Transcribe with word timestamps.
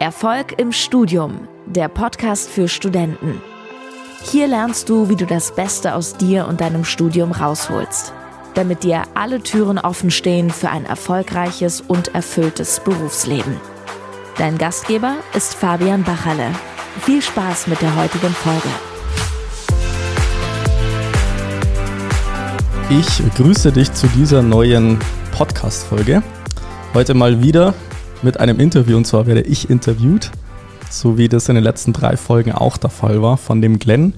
Erfolg 0.00 0.54
im 0.60 0.70
Studium, 0.70 1.48
der 1.66 1.88
Podcast 1.88 2.48
für 2.48 2.68
Studenten. 2.68 3.42
Hier 4.22 4.46
lernst 4.46 4.88
du, 4.88 5.08
wie 5.08 5.16
du 5.16 5.26
das 5.26 5.52
Beste 5.56 5.96
aus 5.96 6.16
dir 6.16 6.46
und 6.46 6.60
deinem 6.60 6.84
Studium 6.84 7.32
rausholst, 7.32 8.12
damit 8.54 8.84
dir 8.84 9.02
alle 9.14 9.42
Türen 9.42 9.76
offen 9.76 10.12
stehen 10.12 10.50
für 10.50 10.70
ein 10.70 10.84
erfolgreiches 10.84 11.80
und 11.80 12.14
erfülltes 12.14 12.78
Berufsleben. 12.78 13.56
Dein 14.36 14.56
Gastgeber 14.56 15.16
ist 15.34 15.56
Fabian 15.56 16.04
Bachalle. 16.04 16.52
Viel 17.00 17.20
Spaß 17.20 17.66
mit 17.66 17.82
der 17.82 17.96
heutigen 17.96 18.30
Folge. 18.30 18.68
Ich 22.88 23.34
grüße 23.34 23.72
dich 23.72 23.92
zu 23.92 24.06
dieser 24.06 24.42
neuen 24.42 25.00
Podcast-Folge. 25.32 26.22
Heute 26.94 27.14
mal 27.14 27.42
wieder 27.42 27.74
mit 28.22 28.40
einem 28.40 28.60
Interview 28.60 28.96
und 28.96 29.06
zwar 29.06 29.26
werde 29.26 29.42
ich 29.42 29.70
interviewt, 29.70 30.30
so 30.90 31.18
wie 31.18 31.28
das 31.28 31.48
in 31.48 31.54
den 31.54 31.64
letzten 31.64 31.92
drei 31.92 32.16
Folgen 32.16 32.52
auch 32.52 32.76
der 32.76 32.90
Fall 32.90 33.22
war, 33.22 33.36
von 33.36 33.60
dem 33.60 33.78
Glenn. 33.78 34.14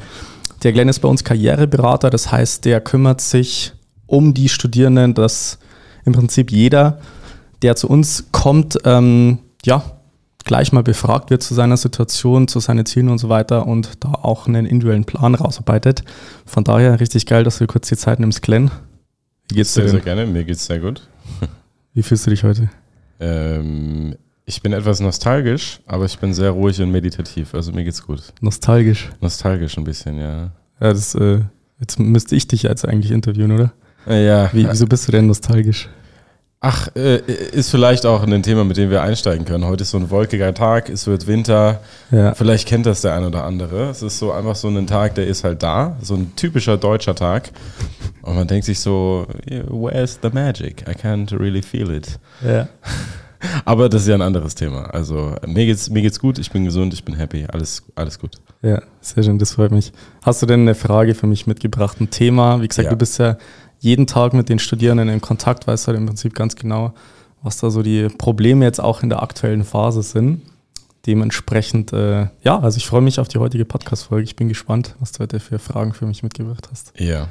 Der 0.63 0.73
Glenn 0.73 0.89
ist 0.89 1.01
bei 1.01 1.09
uns 1.09 1.25
Karriereberater, 1.25 2.11
das 2.11 2.31
heißt, 2.31 2.65
der 2.65 2.81
kümmert 2.81 3.21
sich 3.21 3.73
um 4.07 4.35
die 4.35 4.49
Studierenden, 4.49 5.15
dass 5.15 5.59
im 6.05 6.13
Prinzip 6.13 6.51
jeder, 6.51 7.01
der 7.63 7.77
zu 7.77 7.89
uns 7.89 8.27
kommt, 8.33 8.79
ähm, 8.85 9.39
ja, 9.65 9.83
gleich 10.45 10.73
mal 10.73 10.83
befragt 10.83 11.31
wird 11.31 11.43
zu 11.43 11.55
seiner 11.55 11.77
Situation, 11.77 12.49
zu 12.49 12.61
seinen 12.61 12.87
Zielen 12.87 13.09
und 13.09 13.19
so 13.19 13.29
weiter 13.29 13.67
und 13.67 14.03
da 14.03 14.13
auch 14.13 14.47
einen 14.47 14.67
individuellen 14.67 15.05
Plan 15.05 15.35
rausarbeitet. 15.35 16.03
Von 16.47 16.65
daher 16.65 16.99
richtig 16.99 17.27
geil, 17.27 17.45
dass 17.45 17.59
du 17.59 17.67
kurz 17.67 17.89
die 17.89 17.97
Zeit 17.97 18.21
nimmst, 18.21 18.43
Glenn. 18.43 18.71
Wie 19.49 19.57
geht's 19.57 19.75
dir? 19.75 19.83
Sehr, 19.83 19.91
sehr 19.91 20.01
gerne, 20.01 20.27
mir 20.27 20.45
geht's 20.45 20.67
sehr 20.67 20.79
gut. 20.79 21.03
Wie 21.93 22.03
fühlst 22.03 22.27
du 22.27 22.31
dich 22.31 22.45
heute? 22.45 22.71
Ähm, 23.21 24.17
ich 24.47 24.63
bin 24.63 24.73
etwas 24.73 25.01
nostalgisch, 25.01 25.81
aber 25.87 26.07
ich 26.07 26.19
bin 26.19 26.35
sehr 26.35 26.51
ruhig 26.51 26.81
und 26.81 26.91
meditativ. 26.91 27.55
Also 27.55 27.73
mir 27.73 27.85
geht's 27.85 28.05
gut. 28.05 28.33
Nostalgisch? 28.41 29.11
Nostalgisch 29.21 29.79
ein 29.79 29.85
bisschen, 29.85 30.19
ja. 30.19 30.51
Ja, 30.81 30.93
das, 30.93 31.15
äh, 31.15 31.41
jetzt 31.79 32.01
müsste 32.01 32.35
ich 32.35 32.49
dich 32.49 32.65
jetzt 32.65 32.87
eigentlich 32.87 33.13
interviewen, 33.13 33.53
oder? 33.53 33.73
Äh, 34.07 34.27
ja. 34.27 34.51
Wie, 34.53 34.69
wieso 34.69 34.87
bist 34.87 35.07
du 35.07 35.13
denn 35.13 35.27
nostalgisch? 35.27 35.89
Ach, 36.63 36.89
äh, 36.95 37.23
ist 37.53 37.71
vielleicht 37.71 38.05
auch 38.05 38.23
ein 38.23 38.43
Thema, 38.43 38.65
mit 38.65 38.77
dem 38.77 38.91
wir 38.91 39.01
einsteigen 39.01 39.47
können. 39.47 39.65
Heute 39.65 39.83
ist 39.83 39.93
so 39.93 39.97
ein 39.97 40.11
wolkiger 40.11 40.53
Tag, 40.53 40.91
es 40.91 41.07
wird 41.07 41.27
Winter. 41.27 41.81
Ja. 42.11 42.35
Vielleicht 42.35 42.69
kennt 42.69 42.85
das 42.85 43.01
der 43.01 43.15
ein 43.15 43.25
oder 43.25 43.45
andere. 43.45 43.89
Es 43.89 44.03
ist 44.03 44.19
so 44.19 44.31
einfach 44.31 44.55
so 44.55 44.69
ein 44.69 44.87
Tag, 44.87 45.15
der 45.15 45.27
ist 45.27 45.43
halt 45.43 45.63
da. 45.63 45.97
So 46.03 46.17
ein 46.17 46.37
typischer 46.37 46.77
deutscher 46.77 47.15
Tag. 47.15 47.51
Und 48.21 48.35
man 48.35 48.47
denkt 48.47 48.67
sich 48.67 48.79
so, 48.79 49.27
where's 49.69 50.19
the 50.21 50.29
magic? 50.31 50.85
I 50.87 50.93
can't 50.93 51.33
really 51.33 51.63
feel 51.63 51.91
it. 51.91 52.19
Ja. 52.47 52.69
Aber 53.65 53.89
das 53.89 54.03
ist 54.03 54.09
ja 54.09 54.15
ein 54.15 54.21
anderes 54.21 54.55
Thema. 54.55 54.83
Also 54.91 55.35
mir 55.47 55.65
geht's, 55.65 55.89
mir 55.89 56.03
geht's 56.03 56.21
gut, 56.21 56.39
ich 56.39 56.51
bin 56.51 56.67
gesund, 56.67 56.93
ich 56.93 57.05
bin 57.07 57.15
happy, 57.15 57.47
alles, 57.51 57.83
alles 57.95 58.19
gut. 58.19 58.37
Ja, 58.61 58.83
sehr 59.01 59.23
schön, 59.23 59.39
das 59.39 59.53
freut 59.53 59.71
mich. 59.71 59.93
Hast 60.21 60.43
du 60.43 60.47
denn 60.47 60.61
eine 60.61 60.75
Frage 60.75 61.15
für 61.15 61.27
mich 61.27 61.47
mitgebracht? 61.47 61.99
Ein 62.03 62.11
Thema? 62.11 62.61
Wie 62.61 62.69
gesagt, 62.69 62.85
ja. 62.85 62.91
du 62.91 62.99
bist 62.99 63.19
ja 63.19 63.39
jeden 63.81 64.07
Tag 64.07 64.33
mit 64.35 64.49
den 64.49 64.59
Studierenden 64.59 65.09
in 65.09 65.21
Kontakt, 65.21 65.67
weißt 65.67 65.89
halt 65.89 65.99
im 65.99 66.07
Prinzip 66.07 66.35
ganz 66.35 66.55
genau, 66.55 66.93
was 67.43 67.57
da 67.59 67.71
so 67.71 67.83
die 67.83 68.09
Probleme 68.09 68.65
jetzt 68.65 68.81
auch 68.81 69.03
in 69.03 69.09
der 69.09 69.23
aktuellen 69.23 69.65
Phase 69.65 70.03
sind. 70.03 70.43
Dementsprechend, 71.07 71.93
äh, 71.95 72.29
ja, 72.43 72.61
also 72.61 72.77
ich 72.77 72.87
freue 72.87 73.01
mich 73.01 73.19
auf 73.19 73.29
die 73.29 73.39
heutige 73.39 73.65
Podcast-Folge. 73.65 74.25
Ich 74.25 74.37
bin 74.37 74.49
gespannt, 74.49 74.95
was 75.01 75.13
du 75.13 75.21
heute 75.21 75.41
für 75.41 75.59
Fragen 75.59 75.95
für 75.95 76.05
mich 76.05 76.23
mitgebracht 76.23 76.69
hast. 76.71 76.93
Ja, 76.99 77.29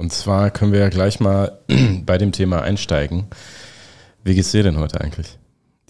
und 0.00 0.12
zwar 0.12 0.50
können 0.50 0.72
wir 0.72 0.78
ja 0.78 0.88
gleich 0.88 1.20
mal 1.20 1.58
bei 2.06 2.16
dem 2.16 2.32
Thema 2.32 2.62
einsteigen. 2.62 3.24
Wie 4.24 4.34
geht's 4.34 4.52
dir 4.52 4.62
denn 4.62 4.78
heute 4.78 5.00
eigentlich? 5.00 5.38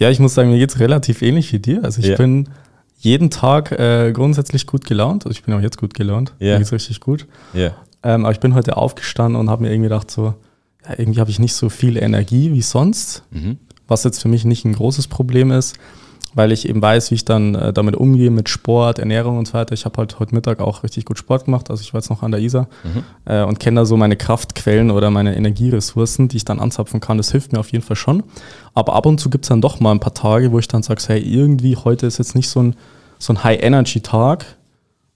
Ja, 0.00 0.10
ich 0.10 0.18
muss 0.18 0.34
sagen, 0.34 0.50
mir 0.50 0.58
geht's 0.58 0.80
relativ 0.80 1.20
ähnlich 1.20 1.52
wie 1.52 1.58
dir. 1.58 1.84
Also 1.84 2.00
ich 2.00 2.08
ja. 2.08 2.16
bin 2.16 2.48
jeden 2.96 3.30
Tag 3.30 3.70
äh, 3.70 4.12
grundsätzlich 4.12 4.66
gut 4.66 4.84
gelaunt. 4.84 5.26
Also 5.26 5.38
ich 5.38 5.44
bin 5.44 5.54
auch 5.54 5.60
jetzt 5.60 5.78
gut 5.78 5.94
gelaunt. 5.94 6.32
Ja. 6.38 6.54
Mir 6.54 6.58
geht's 6.58 6.72
richtig 6.72 7.00
gut. 7.00 7.26
Ja. 7.52 7.76
Ähm, 8.02 8.24
aber 8.24 8.32
ich 8.32 8.40
bin 8.40 8.54
heute 8.54 8.76
aufgestanden 8.76 9.40
und 9.40 9.50
habe 9.50 9.62
mir 9.62 9.70
irgendwie 9.70 9.88
gedacht, 9.88 10.11
so, 10.11 10.34
ja, 10.86 10.98
irgendwie 10.98 11.20
habe 11.20 11.30
ich 11.30 11.38
nicht 11.38 11.55
so 11.55 11.68
viel 11.68 11.96
Energie 11.96 12.52
wie 12.52 12.62
sonst. 12.62 13.24
Mhm. 13.30 13.58
Was 13.86 14.05
jetzt 14.05 14.22
für 14.22 14.28
mich 14.28 14.44
nicht 14.44 14.64
ein 14.64 14.74
großes 14.74 15.08
Problem 15.08 15.50
ist 15.50 15.77
weil 16.34 16.52
ich 16.52 16.68
eben 16.68 16.80
weiß, 16.80 17.10
wie 17.10 17.16
ich 17.16 17.24
dann 17.24 17.55
äh, 17.55 17.72
damit 17.72 17.96
umgehe 17.96 18.30
mit 18.30 18.48
Sport, 18.48 18.98
Ernährung 18.98 19.39
und 19.39 19.48
so 19.48 19.55
weiter. 19.55 19.74
Ich 19.74 19.84
habe 19.84 19.96
halt 19.98 20.18
heute 20.18 20.34
Mittag 20.34 20.60
auch 20.60 20.83
richtig 20.83 21.05
gut 21.05 21.18
Sport 21.18 21.46
gemacht, 21.46 21.70
also 21.70 21.83
ich 21.83 21.92
war 21.92 22.00
jetzt 22.00 22.10
noch 22.10 22.22
an 22.22 22.30
der 22.30 22.40
Isar 22.40 22.68
mhm. 22.84 23.05
äh, 23.24 23.42
und 23.42 23.58
kenne 23.58 23.80
da 23.80 23.84
so 23.84 23.96
meine 23.96 24.16
Kraftquellen 24.16 24.90
oder 24.90 25.10
meine 25.10 25.36
Energieressourcen, 25.36 26.28
die 26.28 26.39
ich 26.39 26.44
dann 26.44 26.60
anzapfen 26.60 27.00
kann. 27.00 27.16
Das 27.16 27.33
hilft 27.33 27.52
mir 27.52 27.58
auf 27.58 27.72
jeden 27.72 27.84
Fall 27.84 27.96
schon. 27.96 28.22
Aber 28.74 28.94
ab 28.94 29.06
und 29.06 29.18
zu 29.18 29.30
gibt 29.30 29.44
es 29.44 29.48
dann 29.48 29.60
doch 29.60 29.80
mal 29.80 29.92
ein 29.92 30.00
paar 30.00 30.14
Tage, 30.14 30.52
wo 30.52 30.58
ich 30.58 30.68
dann 30.68 30.83
sage, 30.83 31.02
hey, 31.06 31.20
irgendwie 31.20 31.77
heute 31.77 32.06
ist 32.06 32.18
jetzt 32.18 32.34
nicht 32.34 32.48
so 32.48 32.62
ein, 32.62 32.77
so 33.18 33.33
ein 33.33 33.42
High-Energy-Tag 33.42 34.44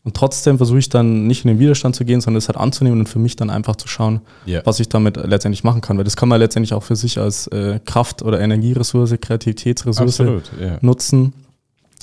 und 0.05 0.15
trotzdem 0.15 0.59
versuche 0.59 0.79
ich 0.79 0.91
dann 0.91 1.27
nicht 1.27 1.47
in 1.47 1.49
den 1.49 1.59
Widerstand 1.59 1.97
zu 1.97 2.05
gehen, 2.05 2.21
sondern 2.21 2.37
es 2.39 2.49
halt 2.49 2.59
anzunehmen 2.59 3.01
und 3.01 3.09
für 3.09 3.19
mich 3.19 3.37
dann 3.37 3.49
einfach 3.49 3.77
zu 3.77 3.89
schauen, 3.89 4.21
yeah. 4.47 4.61
was 4.65 4.79
ich 4.79 4.91
damit 4.91 5.17
letztendlich 5.17 5.65
machen 5.65 5.81
kann. 5.81 5.97
Weil 5.97 6.05
das 6.05 6.15
kann 6.15 6.29
man 6.29 6.39
letztendlich 6.39 6.75
auch 6.75 6.83
für 6.83 6.95
sich 6.95 7.19
als 7.19 7.47
äh, 7.47 7.81
Kraft- 7.87 8.21
oder 8.21 8.39
Energieressource, 8.39 9.15
Kreativitätsressource 9.19 10.21
Absolut, 10.21 10.53
yeah. 10.61 10.79
nutzen, 10.83 11.33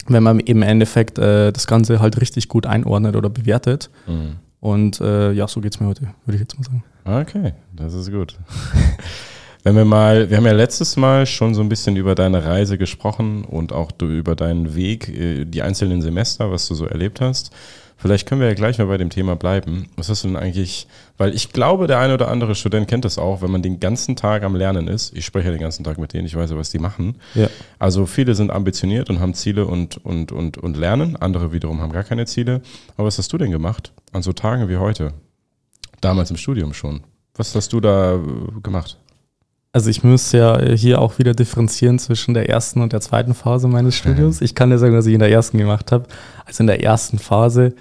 wenn 0.08 0.24
man 0.24 0.40
im 0.40 0.64
Endeffekt 0.64 1.20
äh, 1.20 1.52
das 1.52 1.68
Ganze 1.68 2.00
halt 2.00 2.20
richtig 2.20 2.50
gut 2.50 2.66
einordnet 2.66 3.16
oder 3.16 3.30
bewertet. 3.30 3.92
Mhm. 4.08 4.38
Und 4.60 5.00
äh, 5.00 5.32
ja, 5.34 5.48
so 5.48 5.62
geht 5.62 5.76
es 5.76 5.80
mir 5.80 5.86
heute, 5.86 6.02
würde 6.26 6.36
ich 6.36 6.42
jetzt 6.42 6.58
mal 6.58 6.64
sagen. 6.64 6.84
Okay, 7.06 7.54
das 7.76 7.94
ist 7.94 8.12
gut. 8.12 8.36
Wenn 9.64 9.76
wir 9.76 9.86
mal, 9.86 10.28
wir 10.28 10.38
haben 10.38 10.46
ja 10.46 10.54
letztes 10.54 10.98
Mal 10.98 11.28
schon 11.28 11.54
so 11.54 11.62
ein 11.62 11.70
bisschen 11.70 11.96
über 11.96 12.16
deine 12.16 12.44
Reise 12.44 12.80
gesprochen 12.80 13.46
und 13.46 13.74
auch 13.74 13.92
über 14.02 14.36
deinen 14.36 14.74
Weg, 14.74 15.08
äh, 15.10 15.46
die 15.46 15.62
einzelnen 15.62 16.02
Semester, 16.02 16.50
was 16.52 16.68
du 16.68 16.74
so 16.74 16.86
erlebt 16.88 17.22
hast. 17.22 17.52
Vielleicht 18.02 18.28
können 18.28 18.42
wir 18.42 18.48
ja 18.48 18.56
gleich 18.56 18.80
mal 18.80 18.88
bei 18.88 18.98
dem 18.98 19.12
Thema 19.12 19.36
bleiben. 19.36 19.88
Was 19.96 20.10
hast 20.10 20.24
du 20.24 20.28
denn 20.28 20.36
eigentlich, 20.36 20.88
weil 21.20 21.36
ich 21.36 21.54
glaube, 21.54 21.86
der 21.86 22.00
eine 22.00 22.16
oder 22.16 22.30
andere 22.30 22.56
Student 22.56 22.88
kennt 22.88 23.06
das 23.06 23.20
auch, 23.20 23.44
wenn 23.44 23.52
man 23.52 23.62
den 23.62 23.80
ganzen 23.80 24.16
Tag 24.16 24.42
am 24.42 24.56
Lernen 24.56 24.88
ist. 24.88 25.16
Ich 25.16 25.24
spreche 25.24 25.50
ja 25.50 25.52
den 25.52 25.62
ganzen 25.62 25.84
Tag 25.84 26.00
mit 26.00 26.12
denen, 26.12 26.26
ich 26.26 26.36
weiß 26.36 26.50
ja, 26.50 26.58
was 26.58 26.72
die 26.72 26.80
machen. 26.80 27.18
Ja. 27.36 27.48
Also 27.78 28.08
viele 28.08 28.34
sind 28.34 28.50
ambitioniert 28.50 29.12
und 29.12 29.20
haben 29.20 29.36
Ziele 29.36 29.68
und, 29.68 30.04
und, 30.04 30.32
und, 30.32 30.58
und 30.58 30.78
lernen. 30.78 31.16
Andere 31.16 31.52
wiederum 31.52 31.80
haben 31.80 31.92
gar 31.92 32.04
keine 32.04 32.26
Ziele. 32.26 32.62
Aber 32.98 33.06
was 33.06 33.20
hast 33.20 33.32
du 33.34 33.38
denn 33.38 33.52
gemacht 33.52 33.94
an 34.14 34.24
so 34.24 34.34
Tagen 34.34 34.68
wie 34.68 34.78
heute? 34.78 35.14
Damals 36.02 36.32
im 36.32 36.38
Studium 36.38 36.74
schon. 36.74 37.02
Was 37.36 37.54
hast 37.54 37.72
du 37.72 37.82
da 37.82 38.16
äh, 38.16 38.20
gemacht? 38.64 38.98
Also 39.74 39.92
ich 39.92 40.04
muss 40.04 40.32
ja 40.32 40.60
hier 40.74 41.00
auch 41.00 41.20
wieder 41.20 41.34
differenzieren 41.34 42.00
zwischen 42.00 42.34
der 42.34 42.50
ersten 42.50 42.82
und 42.82 42.94
der 42.94 43.00
zweiten 43.00 43.36
Phase 43.36 43.68
meines 43.68 43.96
Studiums. 43.96 44.42
Ich 44.42 44.56
kann 44.56 44.72
dir 44.72 44.80
sagen, 44.80 44.96
was 44.96 45.06
ich 45.06 45.14
in 45.14 45.20
der 45.20 45.32
ersten 45.32 45.60
gemacht 45.60 45.92
habe. 45.92 46.08
Also 46.46 46.64
in 46.64 46.68
der 46.68 46.84
ersten 46.84 47.20
Phase 47.20 47.76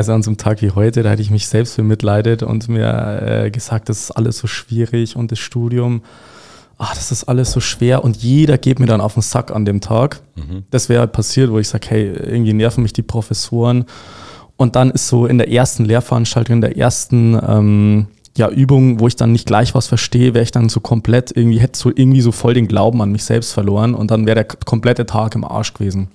also 0.00 0.14
an 0.14 0.22
so 0.22 0.30
einem 0.30 0.38
Tag 0.38 0.62
wie 0.62 0.70
heute, 0.70 1.02
da 1.02 1.10
hätte 1.10 1.20
ich 1.20 1.30
mich 1.30 1.46
selbst 1.46 1.76
bemitleidet 1.76 2.42
und 2.42 2.68
mir 2.70 3.44
äh, 3.44 3.50
gesagt, 3.50 3.90
das 3.90 4.00
ist 4.04 4.10
alles 4.12 4.38
so 4.38 4.46
schwierig 4.46 5.14
und 5.14 5.30
das 5.30 5.38
Studium, 5.38 6.00
ach, 6.78 6.94
das 6.94 7.12
ist 7.12 7.24
alles 7.24 7.52
so 7.52 7.60
schwer 7.60 8.02
und 8.02 8.16
jeder 8.16 8.56
geht 8.56 8.80
mir 8.80 8.86
dann 8.86 9.02
auf 9.02 9.12
den 9.12 9.22
Sack 9.22 9.50
an 9.50 9.66
dem 9.66 9.82
Tag. 9.82 10.22
Mhm. 10.36 10.64
Das 10.70 10.88
wäre 10.88 11.00
halt 11.00 11.12
passiert, 11.12 11.50
wo 11.50 11.58
ich 11.58 11.68
sage, 11.68 11.86
hey, 11.90 12.06
irgendwie 12.06 12.54
nerven 12.54 12.82
mich 12.82 12.94
die 12.94 13.02
Professoren. 13.02 13.84
Und 14.56 14.74
dann 14.74 14.90
ist 14.90 15.08
so 15.08 15.26
in 15.26 15.36
der 15.36 15.50
ersten 15.50 15.84
Lehrveranstaltung, 15.84 16.56
in 16.56 16.60
der 16.62 16.78
ersten 16.78 17.38
ähm, 17.46 18.06
ja, 18.38 18.48
Übung, 18.48 19.00
wo 19.00 19.06
ich 19.06 19.16
dann 19.16 19.32
nicht 19.32 19.46
gleich 19.46 19.74
was 19.74 19.86
verstehe, 19.86 20.32
wäre 20.32 20.44
ich 20.44 20.50
dann 20.50 20.70
so 20.70 20.80
komplett 20.80 21.30
irgendwie, 21.36 21.60
hätte 21.60 21.78
so 21.78 21.90
irgendwie 21.94 22.22
so 22.22 22.32
voll 22.32 22.54
den 22.54 22.68
Glauben 22.68 23.02
an 23.02 23.12
mich 23.12 23.24
selbst 23.24 23.52
verloren 23.52 23.94
und 23.94 24.10
dann 24.10 24.24
wäre 24.24 24.36
der 24.36 24.44
komplette 24.44 25.04
Tag 25.04 25.34
im 25.34 25.44
Arsch 25.44 25.74
gewesen. 25.74 26.08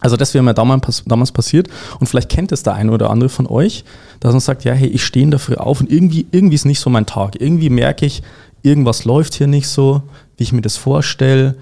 Also 0.00 0.16
das 0.16 0.34
wäre 0.34 0.44
mir 0.44 0.54
damals, 0.54 1.32
passiert 1.32 1.68
und 1.98 2.06
vielleicht 2.06 2.28
kennt 2.28 2.52
es 2.52 2.62
der 2.62 2.74
eine 2.74 2.92
oder 2.92 3.10
andere 3.10 3.28
von 3.28 3.46
euch, 3.46 3.84
dass 4.20 4.32
man 4.32 4.40
sagt, 4.40 4.64
ja, 4.64 4.72
hey, 4.72 4.88
ich 4.88 5.04
stehe 5.04 5.38
Früh 5.38 5.54
auf 5.54 5.80
und 5.80 5.90
irgendwie, 5.90 6.26
irgendwie 6.30 6.54
ist 6.54 6.64
nicht 6.64 6.80
so 6.80 6.90
mein 6.90 7.06
Tag. 7.06 7.40
Irgendwie 7.40 7.70
merke 7.70 8.06
ich, 8.06 8.22
irgendwas 8.62 9.04
läuft 9.04 9.34
hier 9.34 9.46
nicht 9.46 9.68
so, 9.68 10.02
wie 10.36 10.44
ich 10.44 10.52
mir 10.52 10.62
das 10.62 10.76
vorstelle 10.76 11.56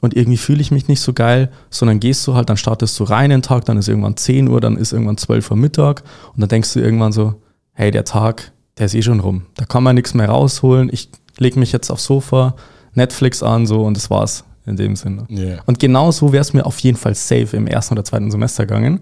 und 0.00 0.16
irgendwie 0.16 0.38
fühle 0.38 0.60
ich 0.60 0.70
mich 0.70 0.88
nicht 0.88 1.00
so 1.00 1.12
geil, 1.12 1.50
sondern 1.68 2.00
gehst 2.00 2.26
du 2.26 2.34
halt, 2.34 2.48
dann 2.48 2.56
startest 2.56 2.98
du 2.98 3.04
rein 3.04 3.30
den 3.30 3.42
Tag, 3.42 3.64
dann 3.64 3.76
ist 3.76 3.88
irgendwann 3.88 4.16
10 4.16 4.48
Uhr, 4.48 4.60
dann 4.60 4.76
ist 4.76 4.92
irgendwann 4.92 5.18
12 5.18 5.50
Uhr 5.50 5.56
Mittag 5.56 6.02
und 6.34 6.40
dann 6.40 6.48
denkst 6.48 6.72
du 6.72 6.80
irgendwann 6.80 7.12
so, 7.12 7.34
hey, 7.72 7.90
der 7.90 8.04
Tag, 8.04 8.52
der 8.78 8.86
ist 8.86 8.94
eh 8.94 9.02
schon 9.02 9.20
rum. 9.20 9.46
Da 9.56 9.64
kann 9.64 9.82
man 9.82 9.96
nichts 9.96 10.14
mehr 10.14 10.28
rausholen. 10.28 10.90
Ich 10.92 11.10
lege 11.38 11.58
mich 11.58 11.72
jetzt 11.72 11.90
aufs 11.90 12.04
Sofa, 12.04 12.54
Netflix 12.94 13.42
an 13.42 13.66
so 13.66 13.82
und 13.82 13.96
das 13.96 14.10
war's 14.10 14.44
in 14.66 14.76
dem 14.76 14.96
Sinne. 14.96 15.26
Yeah. 15.30 15.62
Und 15.66 15.78
genau 15.78 16.10
so 16.10 16.32
wäre 16.32 16.42
es 16.42 16.52
mir 16.52 16.66
auf 16.66 16.78
jeden 16.80 16.96
Fall 16.96 17.14
safe 17.14 17.56
im 17.56 17.66
ersten 17.66 17.94
oder 17.94 18.04
zweiten 18.04 18.30
Semester 18.30 18.66
gegangen. 18.66 19.00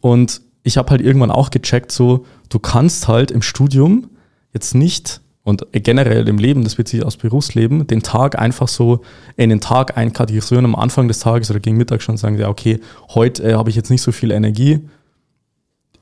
Und 0.00 0.40
ich 0.62 0.76
habe 0.76 0.90
halt 0.90 1.00
irgendwann 1.00 1.30
auch 1.30 1.50
gecheckt, 1.50 1.92
so, 1.92 2.26
du 2.48 2.58
kannst 2.58 3.08
halt 3.08 3.30
im 3.30 3.42
Studium 3.42 4.10
jetzt 4.52 4.74
nicht 4.74 5.20
und 5.42 5.66
generell 5.72 6.28
im 6.28 6.38
Leben, 6.38 6.64
das 6.64 6.74
bezieht 6.74 7.00
sich 7.00 7.06
aus 7.06 7.16
Berufsleben, 7.16 7.86
den 7.86 8.02
Tag 8.02 8.38
einfach 8.38 8.68
so 8.68 9.00
in 9.36 9.48
den 9.50 9.60
Tag 9.60 9.96
einkategorisieren 9.96 10.64
am 10.64 10.74
Anfang 10.74 11.08
des 11.08 11.20
Tages 11.20 11.50
oder 11.50 11.60
gegen 11.60 11.76
Mittag 11.76 12.02
schon 12.02 12.16
sagen, 12.16 12.38
ja, 12.38 12.48
okay, 12.48 12.80
heute 13.14 13.42
äh, 13.42 13.54
habe 13.54 13.70
ich 13.70 13.76
jetzt 13.76 13.90
nicht 13.90 14.02
so 14.02 14.12
viel 14.12 14.32
Energie, 14.32 14.80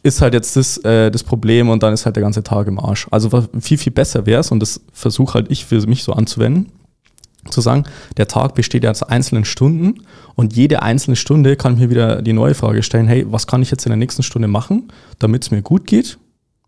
ist 0.02 0.20
halt 0.22 0.34
jetzt 0.34 0.56
das, 0.56 0.78
äh, 0.78 1.10
das 1.10 1.22
Problem 1.22 1.68
und 1.68 1.82
dann 1.82 1.92
ist 1.92 2.04
halt 2.04 2.16
der 2.16 2.22
ganze 2.22 2.42
Tag 2.42 2.66
im 2.66 2.80
Arsch. 2.80 3.06
Also 3.10 3.46
viel, 3.60 3.78
viel 3.78 3.92
besser 3.92 4.26
wäre 4.26 4.40
es 4.40 4.50
und 4.50 4.60
das 4.60 4.80
versuche 4.92 5.34
halt 5.34 5.50
ich 5.50 5.66
für 5.66 5.80
mich 5.86 6.02
so 6.02 6.12
anzuwenden, 6.12 6.72
zu 7.50 7.60
sagen, 7.60 7.84
der 8.16 8.28
Tag 8.28 8.54
besteht 8.54 8.84
ja 8.84 8.90
aus 8.90 9.02
einzelnen 9.02 9.44
Stunden 9.44 10.02
und 10.34 10.54
jede 10.54 10.82
einzelne 10.82 11.16
Stunde 11.16 11.56
kann 11.56 11.78
mir 11.78 11.90
wieder 11.90 12.22
die 12.22 12.32
neue 12.32 12.54
Frage 12.54 12.82
stellen, 12.82 13.06
hey, 13.06 13.26
was 13.28 13.46
kann 13.46 13.62
ich 13.62 13.70
jetzt 13.70 13.86
in 13.86 13.90
der 13.90 13.96
nächsten 13.96 14.22
Stunde 14.22 14.48
machen, 14.48 14.92
damit 15.18 15.44
es 15.44 15.50
mir 15.50 15.62
gut 15.62 15.86
geht, 15.86 16.18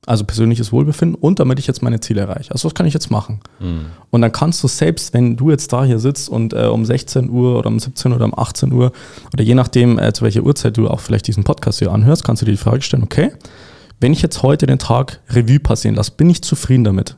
also 0.07 0.25
persönliches 0.25 0.73
Wohlbefinden 0.73 1.15
und 1.15 1.41
damit 1.41 1.59
ich 1.59 1.67
jetzt 1.67 1.83
meine 1.83 2.01
Ziele 2.01 2.23
erreiche. 2.23 2.53
Also 2.53 2.67
was 2.67 2.75
kann 2.75 2.87
ich 2.87 2.95
jetzt 2.95 3.11
machen? 3.11 3.41
Mhm. 3.59 3.87
Und 4.11 4.23
dann 4.23 4.33
kannst 4.33 4.63
du 4.63 4.69
selbst, 4.69 5.13
wenn 5.13 5.37
du 5.37 5.51
jetzt 5.51 5.73
da 5.73 5.85
hier 5.85 5.99
sitzt 5.99 6.29
und 6.29 6.55
äh, 6.55 6.65
um 6.67 6.85
16 6.85 7.29
Uhr 7.29 7.59
oder 7.59 7.69
um 7.69 7.79
17 7.79 8.11
Uhr 8.11 8.17
oder 8.17 8.25
um 8.25 8.39
18 8.39 8.73
Uhr 8.73 8.93
oder 9.33 9.45
je 9.45 9.55
nachdem, 9.55 9.99
äh, 9.99 10.13
zu 10.13 10.25
welcher 10.25 10.43
Uhrzeit 10.43 10.77
du 10.77 10.89
auch 10.89 11.01
vielleicht 11.01 11.27
diesen 11.27 11.45
Podcast 11.45 11.81
hier 11.81 11.93
anhörst, 11.93 12.25
kannst 12.25 12.43
du 12.43 12.47
dir 12.47 12.53
die 12.53 12.57
Frage 12.57 12.83
stellen, 12.83 13.03
okay, 13.03 13.33
wenn 14.01 14.13
ich 14.13 14.23
jetzt 14.23 14.43
heute 14.43 14.67
den 14.67 14.79
Tag 14.79 15.21
Revue 15.29 15.61
passieren 15.61 15.97
lasse, 15.97 16.13
bin 16.17 16.31
ich 16.31 16.43
zufrieden 16.43 16.85
damit? 16.85 17.17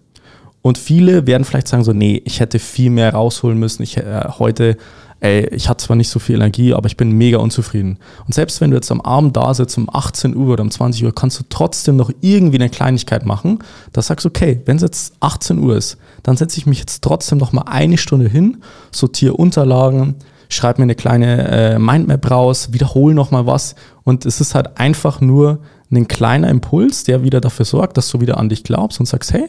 Und 0.63 0.79
viele 0.79 1.27
werden 1.27 1.45
vielleicht 1.45 1.69
sagen 1.69 1.85
so, 1.85 1.93
nee, 1.93 2.23
ich 2.25 2.41
hätte 2.41 2.59
viel 2.61 2.91
mehr 2.91 3.13
rausholen 3.13 3.59
müssen. 3.59 3.83
Ich 3.83 3.97
äh, 3.97 4.29
heute, 4.39 4.77
ey, 5.19 5.49
ich 5.49 5.69
hatte 5.69 5.85
zwar 5.85 5.97
nicht 5.97 6.09
so 6.09 6.21
viel 6.21 6.37
Energie, 6.37 6.73
aber 6.73 6.87
ich 6.87 6.97
bin 6.97 7.11
mega 7.11 7.39
unzufrieden. 7.39 7.99
Und 8.27 8.33
selbst 8.33 8.61
wenn 8.61 8.71
du 8.71 8.77
jetzt 8.77 8.93
am 8.93 9.01
Abend 9.01 9.37
da 9.37 9.53
sitzt, 9.55 9.77
um 9.77 9.91
18 9.93 10.37
Uhr 10.37 10.53
oder 10.53 10.63
um 10.63 10.71
20 10.71 11.05
Uhr, 11.05 11.15
kannst 11.15 11.41
du 11.41 11.45
trotzdem 11.49 11.97
noch 11.97 12.13
irgendwie 12.21 12.59
eine 12.59 12.71
Kleinigkeit 12.71 13.27
machen. 13.27 13.59
Da 13.93 14.03
sagst 14.03 14.25
du, 14.25 14.29
okay, 14.29 14.61
wenn 14.65 14.77
es 14.77 14.83
jetzt 14.83 15.15
18 15.19 15.59
Uhr 15.59 15.77
ist, 15.77 15.99
dann 16.23 16.37
setze 16.37 16.59
ich 16.59 16.67
mich 16.67 16.79
jetzt 16.79 17.03
trotzdem 17.03 17.39
noch 17.39 17.53
mal 17.53 17.63
eine 17.63 17.99
Stunde 17.99 18.29
hin, 18.29 18.59
sortiere 18.93 19.35
Unterlagen, 19.35 20.15
schreibe 20.49 20.81
mir 20.81 20.85
eine 20.85 20.95
kleine 20.95 21.49
äh, 21.49 21.79
Mindmap 21.81 22.31
raus, 22.31 22.73
wiederhole 22.73 23.15
noch 23.15 23.33
mal 23.33 23.47
was. 23.47 23.75
Und 24.05 24.27
es 24.27 24.41
ist 24.41 24.55
halt 24.55 24.79
einfach 24.79 25.21
nur 25.21 25.59
ein 25.91 26.07
kleiner 26.09 26.49
Impuls, 26.49 27.05
der 27.05 27.25
wieder 27.25 27.41
dafür 27.41 27.65
sorgt, 27.65 27.97
dass 27.97 28.09
du 28.09 28.21
wieder 28.21 28.39
an 28.39 28.49
dich 28.49 28.63
glaubst 28.63 29.01
und 29.01 29.07
sagst, 29.07 29.33
hey, 29.33 29.49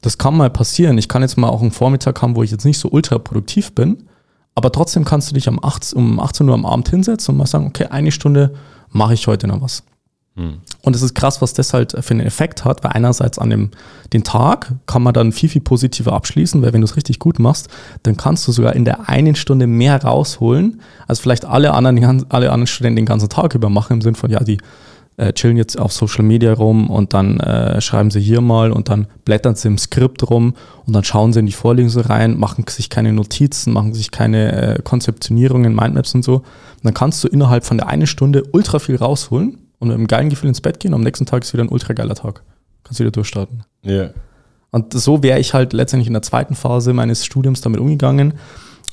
das 0.00 0.18
kann 0.18 0.36
mal 0.36 0.50
passieren. 0.50 0.98
Ich 0.98 1.08
kann 1.08 1.22
jetzt 1.22 1.36
mal 1.36 1.48
auch 1.48 1.60
einen 1.60 1.72
Vormittag 1.72 2.22
haben, 2.22 2.36
wo 2.36 2.42
ich 2.42 2.50
jetzt 2.50 2.64
nicht 2.64 2.78
so 2.78 2.88
ultra 2.88 3.18
produktiv 3.18 3.74
bin, 3.74 4.04
aber 4.54 4.72
trotzdem 4.72 5.04
kannst 5.04 5.30
du 5.30 5.34
dich 5.34 5.48
um 5.48 5.62
18, 5.62 5.98
um 5.98 6.20
18 6.20 6.48
Uhr 6.48 6.54
am 6.54 6.66
Abend 6.66 6.88
hinsetzen 6.88 7.32
und 7.32 7.38
mal 7.38 7.46
sagen, 7.46 7.66
okay, 7.66 7.86
eine 7.86 8.12
Stunde 8.12 8.54
mache 8.90 9.14
ich 9.14 9.26
heute 9.26 9.46
noch 9.46 9.60
was. 9.60 9.82
Hm. 10.38 10.58
Und 10.82 10.94
es 10.94 11.02
ist 11.02 11.14
krass, 11.14 11.42
was 11.42 11.52
das 11.52 11.74
halt 11.74 11.92
für 12.00 12.12
einen 12.12 12.26
Effekt 12.26 12.64
hat, 12.64 12.84
weil 12.84 12.92
einerseits 12.92 13.38
an 13.38 13.50
dem 13.50 13.70
den 14.12 14.24
Tag 14.24 14.72
kann 14.86 15.02
man 15.02 15.12
dann 15.12 15.32
viel, 15.32 15.48
viel 15.48 15.60
positiver 15.60 16.12
abschließen, 16.12 16.62
weil 16.62 16.72
wenn 16.72 16.80
du 16.80 16.86
es 16.86 16.96
richtig 16.96 17.18
gut 17.18 17.38
machst, 17.38 17.68
dann 18.04 18.16
kannst 18.16 18.46
du 18.48 18.52
sogar 18.52 18.74
in 18.74 18.84
der 18.84 19.08
einen 19.08 19.34
Stunde 19.34 19.66
mehr 19.66 20.02
rausholen, 20.02 20.80
als 21.06 21.20
vielleicht 21.20 21.44
alle 21.44 21.74
anderen, 21.74 22.24
alle 22.30 22.50
anderen 22.50 22.66
Studenten 22.68 22.96
den 22.96 23.06
ganzen 23.06 23.28
Tag 23.28 23.54
über 23.54 23.68
machen, 23.68 23.94
im 23.94 24.00
Sinn 24.00 24.14
von, 24.14 24.30
ja, 24.30 24.40
die 24.40 24.58
äh, 25.18 25.32
chillen 25.32 25.56
jetzt 25.56 25.78
auf 25.78 25.92
Social 25.92 26.24
Media 26.24 26.52
rum 26.52 26.88
und 26.88 27.12
dann 27.12 27.40
äh, 27.40 27.80
schreiben 27.80 28.10
sie 28.10 28.20
hier 28.20 28.40
mal 28.40 28.72
und 28.72 28.88
dann 28.88 29.08
blättern 29.24 29.54
sie 29.54 29.68
im 29.68 29.76
Skript 29.76 30.28
rum 30.30 30.54
und 30.86 30.92
dann 30.94 31.04
schauen 31.04 31.32
sie 31.32 31.40
in 31.40 31.46
die 31.46 31.52
Vorlesung 31.52 32.04
rein, 32.04 32.38
machen 32.38 32.64
sich 32.68 32.88
keine 32.88 33.12
Notizen, 33.12 33.72
machen 33.72 33.92
sich 33.94 34.10
keine 34.10 34.76
äh, 34.76 34.82
Konzeptionierungen, 34.82 35.74
Mindmaps 35.74 36.14
und 36.14 36.24
so. 36.24 36.36
Und 36.36 36.44
dann 36.84 36.94
kannst 36.94 37.22
du 37.22 37.28
innerhalb 37.28 37.64
von 37.64 37.78
der 37.78 37.88
einen 37.88 38.06
Stunde 38.06 38.44
ultra 38.52 38.78
viel 38.78 38.96
rausholen 38.96 39.58
und 39.78 39.88
mit 39.88 39.96
einem 39.96 40.06
geilen 40.06 40.30
Gefühl 40.30 40.48
ins 40.48 40.60
Bett 40.60 40.80
gehen. 40.80 40.94
Und 40.94 41.00
am 41.00 41.04
nächsten 41.04 41.26
Tag 41.26 41.42
ist 41.42 41.52
wieder 41.52 41.64
ein 41.64 41.68
ultra 41.68 41.92
geiler 41.92 42.14
Tag. 42.14 42.42
Kannst 42.84 43.00
wieder 43.00 43.10
durchstarten. 43.10 43.64
Ja. 43.82 43.92
Yeah. 43.92 44.14
Und 44.70 44.92
so 44.92 45.22
wäre 45.22 45.38
ich 45.38 45.54
halt 45.54 45.72
letztendlich 45.72 46.08
in 46.08 46.12
der 46.12 46.22
zweiten 46.22 46.54
Phase 46.54 46.92
meines 46.92 47.24
Studiums 47.24 47.60
damit 47.60 47.80
umgegangen. 47.80 48.34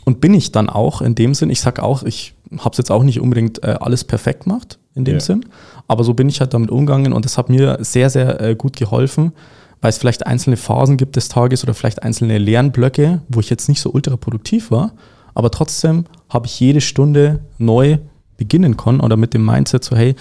Und 0.06 0.22
bin 0.22 0.34
ich 0.34 0.52
dann 0.52 0.70
auch 0.70 1.02
in 1.02 1.16
dem 1.16 1.34
Sinn, 1.34 1.50
ich 1.50 1.62
sage 1.62 1.84
auch, 1.84 2.04
ich 2.04 2.35
habe 2.58 2.72
es 2.72 2.78
jetzt 2.78 2.92
auch 2.92 3.04
nicht 3.04 3.20
unbedingt 3.20 3.64
äh, 3.64 3.78
alles 3.80 4.04
perfekt 4.04 4.44
gemacht 4.44 4.80
in 4.94 5.06
dem 5.06 5.16
yeah. 5.16 5.22
Sinn, 5.22 5.46
aber 5.88 6.04
so 6.04 6.14
bin 6.14 6.30
ich 6.30 6.40
halt 6.40 6.54
damit 6.54 6.72
umgegangen 6.72 7.14
und 7.14 7.26
das 7.26 7.38
hat 7.38 7.50
mir 7.50 7.78
sehr, 7.82 8.10
sehr 8.10 8.42
äh, 8.42 8.56
gut 8.56 8.76
geholfen, 8.78 9.34
weil 9.82 9.90
es 9.90 9.98
vielleicht 9.98 10.26
einzelne 10.26 10.58
Phasen 10.58 10.98
gibt 10.98 11.16
des 11.16 11.30
Tages 11.30 11.64
oder 11.64 11.74
vielleicht 11.74 12.04
einzelne 12.04 12.38
Lernblöcke, 12.38 13.22
wo 13.28 13.40
ich 13.40 13.50
jetzt 13.50 13.68
nicht 13.68 13.82
so 13.82 13.92
ultra 13.92 14.16
produktiv 14.18 14.72
war, 14.72 14.94
aber 15.34 15.52
trotzdem 15.52 16.06
habe 16.30 16.48
ich 16.48 16.60
jede 16.60 16.82
Stunde 16.82 17.42
neu 17.58 17.98
beginnen 18.38 18.78
können 18.78 19.00
oder 19.00 19.18
mit 19.18 19.34
dem 19.34 19.46
Mindset 19.46 19.84
so, 19.84 19.96
hey, 19.96 20.16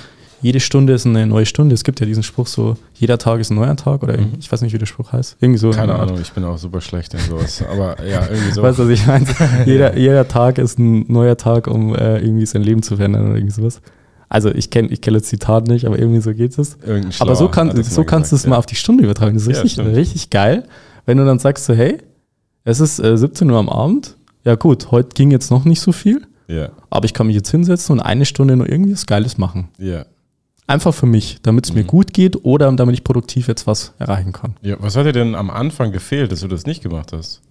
jede 0.44 0.60
Stunde 0.60 0.92
ist 0.92 1.06
eine 1.06 1.26
neue 1.26 1.46
Stunde. 1.46 1.74
Es 1.74 1.84
gibt 1.84 2.00
ja 2.00 2.06
diesen 2.06 2.22
Spruch 2.22 2.48
so, 2.48 2.76
jeder 2.92 3.16
Tag 3.16 3.40
ist 3.40 3.50
ein 3.50 3.54
neuer 3.54 3.76
Tag 3.76 4.02
oder 4.02 4.18
mhm. 4.18 4.34
ich 4.38 4.52
weiß 4.52 4.60
nicht, 4.60 4.74
wie 4.74 4.78
der 4.78 4.84
Spruch 4.84 5.10
heißt. 5.10 5.38
Irgendwie 5.40 5.58
so. 5.58 5.70
Keine 5.70 5.94
Ahnung, 5.94 6.18
ich 6.20 6.32
bin 6.32 6.44
auch 6.44 6.58
super 6.58 6.82
schlecht 6.82 7.14
in 7.14 7.20
sowas. 7.20 7.64
Aber 7.66 7.96
ja, 8.06 8.26
irgendwie 8.28 8.52
so. 8.52 8.62
Weißt 8.62 8.78
du, 8.78 8.82
was 8.82 8.90
ich 8.90 9.06
meine? 9.06 9.24
jeder, 9.64 9.96
jeder 9.96 10.28
Tag 10.28 10.58
ist 10.58 10.78
ein 10.78 11.10
neuer 11.10 11.38
Tag, 11.38 11.66
um 11.66 11.94
äh, 11.94 12.18
irgendwie 12.18 12.44
sein 12.44 12.62
Leben 12.62 12.82
zu 12.82 12.96
verändern 12.96 13.24
oder 13.24 13.36
irgendwie 13.36 13.54
sowas. 13.54 13.80
Also 14.28 14.50
ich 14.50 14.68
kenne 14.68 14.88
ich 14.88 15.00
kenn 15.00 15.14
das 15.14 15.22
Zitat 15.22 15.66
nicht, 15.66 15.86
aber 15.86 15.98
irgendwie 15.98 16.20
so 16.20 16.34
geht 16.34 16.58
es. 16.58 16.76
Aber 17.20 17.36
so, 17.36 17.48
kann, 17.48 17.82
so 17.82 18.04
kannst 18.04 18.30
du 18.30 18.36
es 18.36 18.42
ja. 18.42 18.50
mal 18.50 18.56
auf 18.58 18.66
die 18.66 18.74
Stunde 18.74 19.02
übertragen. 19.02 19.32
Das 19.32 19.46
ist 19.46 19.48
richtig, 19.48 19.76
ja, 19.76 19.84
richtig 19.84 20.28
geil, 20.28 20.64
wenn 21.06 21.16
du 21.16 21.24
dann 21.24 21.38
sagst 21.38 21.64
so, 21.64 21.72
hey, 21.72 22.02
es 22.64 22.80
ist 22.80 22.98
äh, 22.98 23.16
17 23.16 23.50
Uhr 23.50 23.58
am 23.58 23.70
Abend. 23.70 24.18
Ja 24.44 24.56
gut, 24.56 24.90
heute 24.90 25.08
ging 25.14 25.30
jetzt 25.30 25.50
noch 25.50 25.64
nicht 25.64 25.80
so 25.80 25.92
viel. 25.92 26.26
Ja. 26.48 26.68
Aber 26.90 27.06
ich 27.06 27.14
kann 27.14 27.28
mich 27.28 27.36
jetzt 27.36 27.50
hinsetzen 27.50 27.94
und 27.94 28.00
eine 28.00 28.26
Stunde 28.26 28.56
nur 28.56 28.68
irgendwie 28.68 28.92
was 28.92 29.06
Geiles 29.06 29.38
machen. 29.38 29.68
Ja. 29.78 30.04
Einfach 30.66 30.94
für 30.94 31.06
mich, 31.06 31.38
damit 31.42 31.66
es 31.66 31.72
mhm. 31.72 31.78
mir 31.78 31.84
gut 31.84 32.14
geht 32.14 32.44
oder 32.44 32.72
damit 32.72 32.94
ich 32.94 33.04
produktiv 33.04 33.48
jetzt 33.48 33.66
was 33.66 33.92
erreichen 33.98 34.32
kann. 34.32 34.56
Ja, 34.62 34.76
was 34.80 34.96
hat 34.96 35.06
dir 35.06 35.12
denn 35.12 35.34
am 35.34 35.50
Anfang 35.50 35.92
gefehlt, 35.92 36.32
dass 36.32 36.40
du 36.40 36.48
das 36.48 36.64
nicht 36.64 36.82
gemacht 36.82 37.12
hast? 37.12 37.42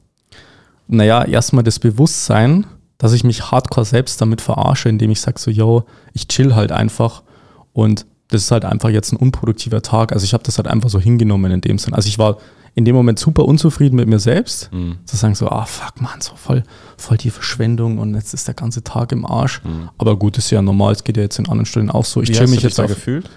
Naja, 0.87 1.23
erstmal 1.23 1.63
das 1.63 1.79
Bewusstsein, 1.79 2.65
dass 2.97 3.13
ich 3.13 3.23
mich 3.23 3.51
hardcore 3.51 3.85
selbst 3.85 4.19
damit 4.19 4.41
verarsche, 4.41 4.89
indem 4.89 5.11
ich 5.11 5.21
sage 5.21 5.39
so, 5.39 5.51
yo, 5.51 5.83
ich 6.13 6.27
chill 6.27 6.55
halt 6.55 6.71
einfach 6.71 7.23
und 7.71 8.05
das 8.29 8.43
ist 8.43 8.51
halt 8.51 8.65
einfach 8.65 8.89
jetzt 8.89 9.11
ein 9.11 9.17
unproduktiver 9.17 9.81
Tag. 9.81 10.11
Also 10.11 10.23
ich 10.25 10.33
habe 10.33 10.43
das 10.43 10.57
halt 10.57 10.67
einfach 10.67 10.89
so 10.89 10.99
hingenommen 10.99 11.51
in 11.51 11.61
dem 11.61 11.77
Sinn. 11.77 11.93
Also 11.93 12.07
ich 12.07 12.17
war 12.17 12.37
in 12.75 12.85
dem 12.85 12.95
Moment 12.95 13.19
super 13.19 13.45
unzufrieden 13.45 13.95
mit 13.95 14.07
mir 14.07 14.19
selbst. 14.19 14.71
Mhm. 14.73 14.97
Zu 15.05 15.15
sagen 15.15 15.35
so, 15.35 15.47
ah 15.47 15.65
fuck 15.65 16.01
man, 16.01 16.21
so 16.21 16.33
voll, 16.35 16.63
voll 16.97 17.17
die 17.17 17.29
Verschwendung 17.29 17.99
und 17.99 18.15
jetzt 18.15 18.33
ist 18.33 18.47
der 18.47 18.55
ganze 18.55 18.83
Tag 18.83 19.11
im 19.11 19.25
Arsch. 19.25 19.61
Mhm. 19.63 19.89
Aber 19.97 20.17
gut, 20.17 20.37
ist 20.37 20.49
ja 20.49 20.61
normal, 20.61 20.93
es 20.93 21.03
geht 21.03 21.17
ja 21.17 21.23
jetzt 21.23 21.37
in 21.37 21.45
anderen 21.45 21.65
Stunden 21.65 21.91
auch 21.91 22.05
so. 22.05 22.21
Ich 22.21 22.29
Wie 22.29 22.33
chill 22.33 22.47
mich 22.47 22.63
jetzt 22.63 22.79
da 22.79 22.83
auf, 22.83 22.89
gefühlt? 22.89 23.29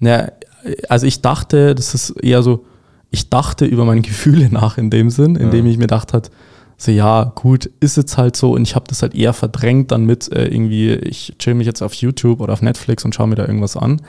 Naja, 0.00 0.32
also 0.88 1.06
ich 1.06 1.22
dachte, 1.22 1.74
das 1.74 1.94
ist 1.94 2.10
eher 2.10 2.42
so, 2.42 2.64
ich 3.10 3.30
dachte 3.30 3.66
über 3.66 3.84
meine 3.84 4.00
Gefühle 4.02 4.48
nach 4.50 4.78
in 4.78 4.90
dem 4.90 5.10
Sinn, 5.10 5.36
indem 5.36 5.66
ja. 5.66 5.72
ich 5.72 5.78
mir 5.78 5.84
gedacht 5.84 6.12
hat, 6.12 6.30
so 6.78 6.90
ja, 6.90 7.32
gut, 7.34 7.70
ist 7.80 7.96
jetzt 7.96 8.18
halt 8.18 8.36
so 8.36 8.52
und 8.52 8.62
ich 8.62 8.74
habe 8.74 8.84
das 8.88 9.00
halt 9.00 9.14
eher 9.14 9.32
verdrängt 9.32 9.92
dann 9.92 10.04
mit 10.04 10.30
äh, 10.30 10.46
irgendwie, 10.46 10.92
ich 10.92 11.34
chill 11.38 11.54
mich 11.54 11.66
jetzt 11.66 11.82
auf 11.82 11.94
YouTube 11.94 12.40
oder 12.40 12.52
auf 12.52 12.60
Netflix 12.60 13.04
und 13.04 13.14
schaue 13.14 13.28
mir 13.28 13.36
da 13.36 13.46
irgendwas 13.46 13.76
an. 13.76 14.02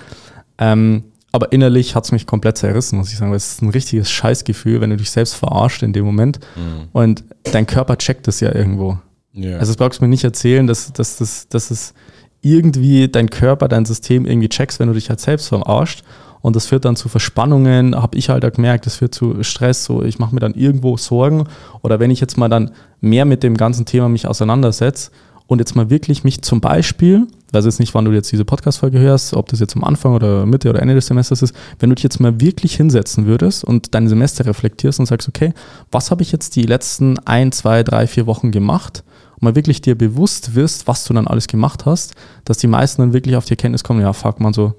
Ähm, 0.58 1.04
aber 1.38 1.52
innerlich 1.52 1.96
hat 1.96 2.04
es 2.04 2.12
mich 2.12 2.26
komplett 2.26 2.58
zerrissen, 2.58 2.98
muss 2.98 3.12
ich 3.12 3.18
sagen. 3.18 3.34
Es 3.34 3.54
ist 3.54 3.62
ein 3.62 3.70
richtiges 3.70 4.10
Scheißgefühl, 4.10 4.82
wenn 4.82 4.90
du 4.90 4.98
dich 4.98 5.12
selbst 5.12 5.36
verarscht 5.36 5.84
in 5.84 5.94
dem 5.94 6.04
Moment. 6.04 6.40
Mhm. 6.56 6.90
Und 6.92 7.24
dein 7.44 7.66
Körper 7.66 7.98
checkt 7.98 8.28
das 8.28 8.40
ja 8.40 8.54
irgendwo. 8.54 8.98
Yeah. 9.36 9.60
Also 9.60 9.72
das 9.72 9.78
brauchst 9.78 10.00
du 10.00 10.04
mir 10.04 10.10
nicht 10.10 10.24
erzählen, 10.24 10.68
dass, 10.68 10.92
dass, 10.92 11.18
dass, 11.18 11.48
dass 11.48 11.72
es 11.72 11.94
irgendwie 12.42 13.08
dein 13.08 13.30
Körper, 13.30 13.68
dein 13.68 13.86
System 13.86 14.26
irgendwie 14.26 14.50
checkst, 14.50 14.80
wenn 14.80 14.88
du 14.88 14.94
dich 14.96 15.10
halt 15.10 15.20
selbst 15.20 15.48
verarscht. 15.48 16.04
Und 16.42 16.56
das 16.56 16.66
führt 16.66 16.86
dann 16.86 16.96
zu 16.96 17.10
Verspannungen, 17.10 17.96
habe 17.96 18.18
ich 18.18 18.30
halt 18.30 18.54
gemerkt, 18.56 18.86
das 18.86 18.96
führt 18.96 19.14
zu 19.14 19.44
Stress, 19.44 19.84
so 19.86 20.04
ich 20.04 20.20
mache 20.20 20.34
mir 20.34 20.40
dann 20.40 20.54
irgendwo 20.54 20.98
Sorgen. 20.98 21.46
Oder 21.82 22.00
wenn 22.00 22.12
ich 22.12 22.20
jetzt 22.20 22.38
mal 22.38 22.50
dann 22.50 22.72
mehr 23.00 23.26
mit 23.26 23.44
dem 23.44 23.58
ganzen 23.58 23.86
Thema 23.86 24.10
mich 24.10 24.28
auseinandersetze, 24.28 25.12
und 25.48 25.60
jetzt 25.60 25.76
mal 25.76 25.90
wirklich 25.90 26.24
mich 26.24 26.42
zum 26.42 26.62
Beispiel, 26.62 27.26
weiß 27.54 27.66
jetzt 27.66 27.80
nicht, 27.80 27.94
wann 27.94 28.06
du 28.06 28.12
jetzt 28.12 28.32
diese 28.32 28.46
Podcast-Folge 28.46 29.00
hörst, 29.00 29.34
ob 29.34 29.48
das 29.50 29.60
jetzt 29.60 29.76
am 29.76 29.84
Anfang 29.84 30.14
oder 30.14 30.46
Mitte 30.46 30.70
oder 30.70 30.82
Ende 30.82 30.96
des 30.96 31.08
Semesters 31.08 31.42
ist, 31.42 31.56
wenn 31.80 31.90
du 31.90 31.96
dich 31.96 32.04
jetzt 32.04 32.20
mal 32.20 32.40
wirklich 32.42 32.76
hinsetzen 32.76 33.26
würdest 33.26 33.64
und 33.64 33.94
dein 33.94 34.08
Semester 34.08 34.46
reflektierst 34.46 35.00
und 35.00 35.06
sagst, 35.06 35.28
okay, 35.28 35.54
was 35.92 36.12
habe 36.12 36.24
ich 36.24 36.32
jetzt 36.32 36.56
die 36.56 36.64
letzten 36.64 37.20
ein, 37.20 37.52
zwei, 37.52 37.84
drei, 37.84 38.08
vier 38.08 38.26
Wochen 38.26 38.52
gemacht? 38.52 39.04
Und 39.36 39.44
mal 39.44 39.56
wirklich 39.56 39.82
dir 39.82 39.96
bewusst 39.96 40.56
wirst, 40.56 40.88
was 40.88 41.06
du 41.06 41.14
dann 41.14 41.28
alles 41.28 41.48
gemacht 41.48 41.86
hast, 41.86 42.16
dass 42.44 42.58
die 42.58 42.68
meisten 42.68 43.02
dann 43.02 43.14
wirklich 43.14 43.36
auf 43.36 43.46
die 43.46 43.54
Erkenntnis 43.54 43.84
kommen, 43.84 44.02
ja, 44.02 44.12
fuck 44.12 44.40
man 44.40 44.54
so, 44.54 44.74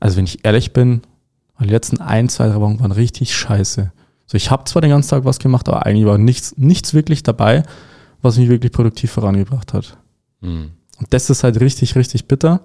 also 0.00 0.16
wenn 0.16 0.24
ich 0.24 0.44
ehrlich 0.44 0.72
bin, 0.72 1.02
die 1.60 1.68
letzten 1.68 2.00
ein, 2.00 2.28
zwei, 2.28 2.48
drei 2.48 2.60
Wochen 2.60 2.80
waren 2.80 2.92
richtig 2.92 3.34
scheiße. 3.34 3.92
So, 4.26 4.36
ich 4.36 4.50
habe 4.50 4.64
zwar 4.64 4.82
den 4.82 4.90
ganzen 4.90 5.10
Tag 5.10 5.24
was 5.24 5.38
gemacht, 5.38 5.68
aber 5.68 5.86
eigentlich 5.86 6.06
war 6.06 6.18
nichts, 6.18 6.56
nichts 6.56 6.94
wirklich 6.94 7.22
dabei, 7.22 7.62
was 8.20 8.36
mich 8.36 8.48
wirklich 8.48 8.72
produktiv 8.72 9.12
vorangebracht 9.12 9.72
hat. 9.72 9.96
Mhm. 10.40 10.72
Das 11.10 11.30
ist 11.30 11.44
halt 11.44 11.60
richtig, 11.60 11.96
richtig 11.96 12.26
bitter. 12.26 12.60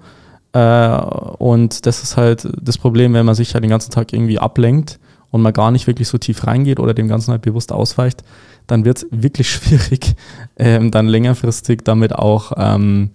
Äh, 0.53 0.97
und 1.37 1.85
das 1.85 2.03
ist 2.03 2.17
halt 2.17 2.47
das 2.61 2.77
Problem, 2.77 3.13
wenn 3.13 3.25
man 3.25 3.35
sich 3.35 3.53
halt 3.53 3.63
den 3.63 3.69
ganzen 3.69 3.91
Tag 3.91 4.13
irgendwie 4.13 4.39
ablenkt 4.39 4.99
und 5.31 5.41
man 5.41 5.53
gar 5.53 5.71
nicht 5.71 5.87
wirklich 5.87 6.07
so 6.07 6.17
tief 6.17 6.47
reingeht 6.47 6.79
oder 6.79 6.93
dem 6.93 7.07
Ganzen 7.07 7.31
halt 7.31 7.41
bewusst 7.41 7.71
ausweicht, 7.71 8.23
dann 8.65 8.85
wird 8.85 8.97
es 8.97 9.07
wirklich 9.11 9.49
schwierig, 9.51 10.15
ähm, 10.57 10.91
dann 10.91 11.07
längerfristig 11.07 11.83
damit 11.83 12.13
auch 12.13 12.53
ähm, 12.57 13.11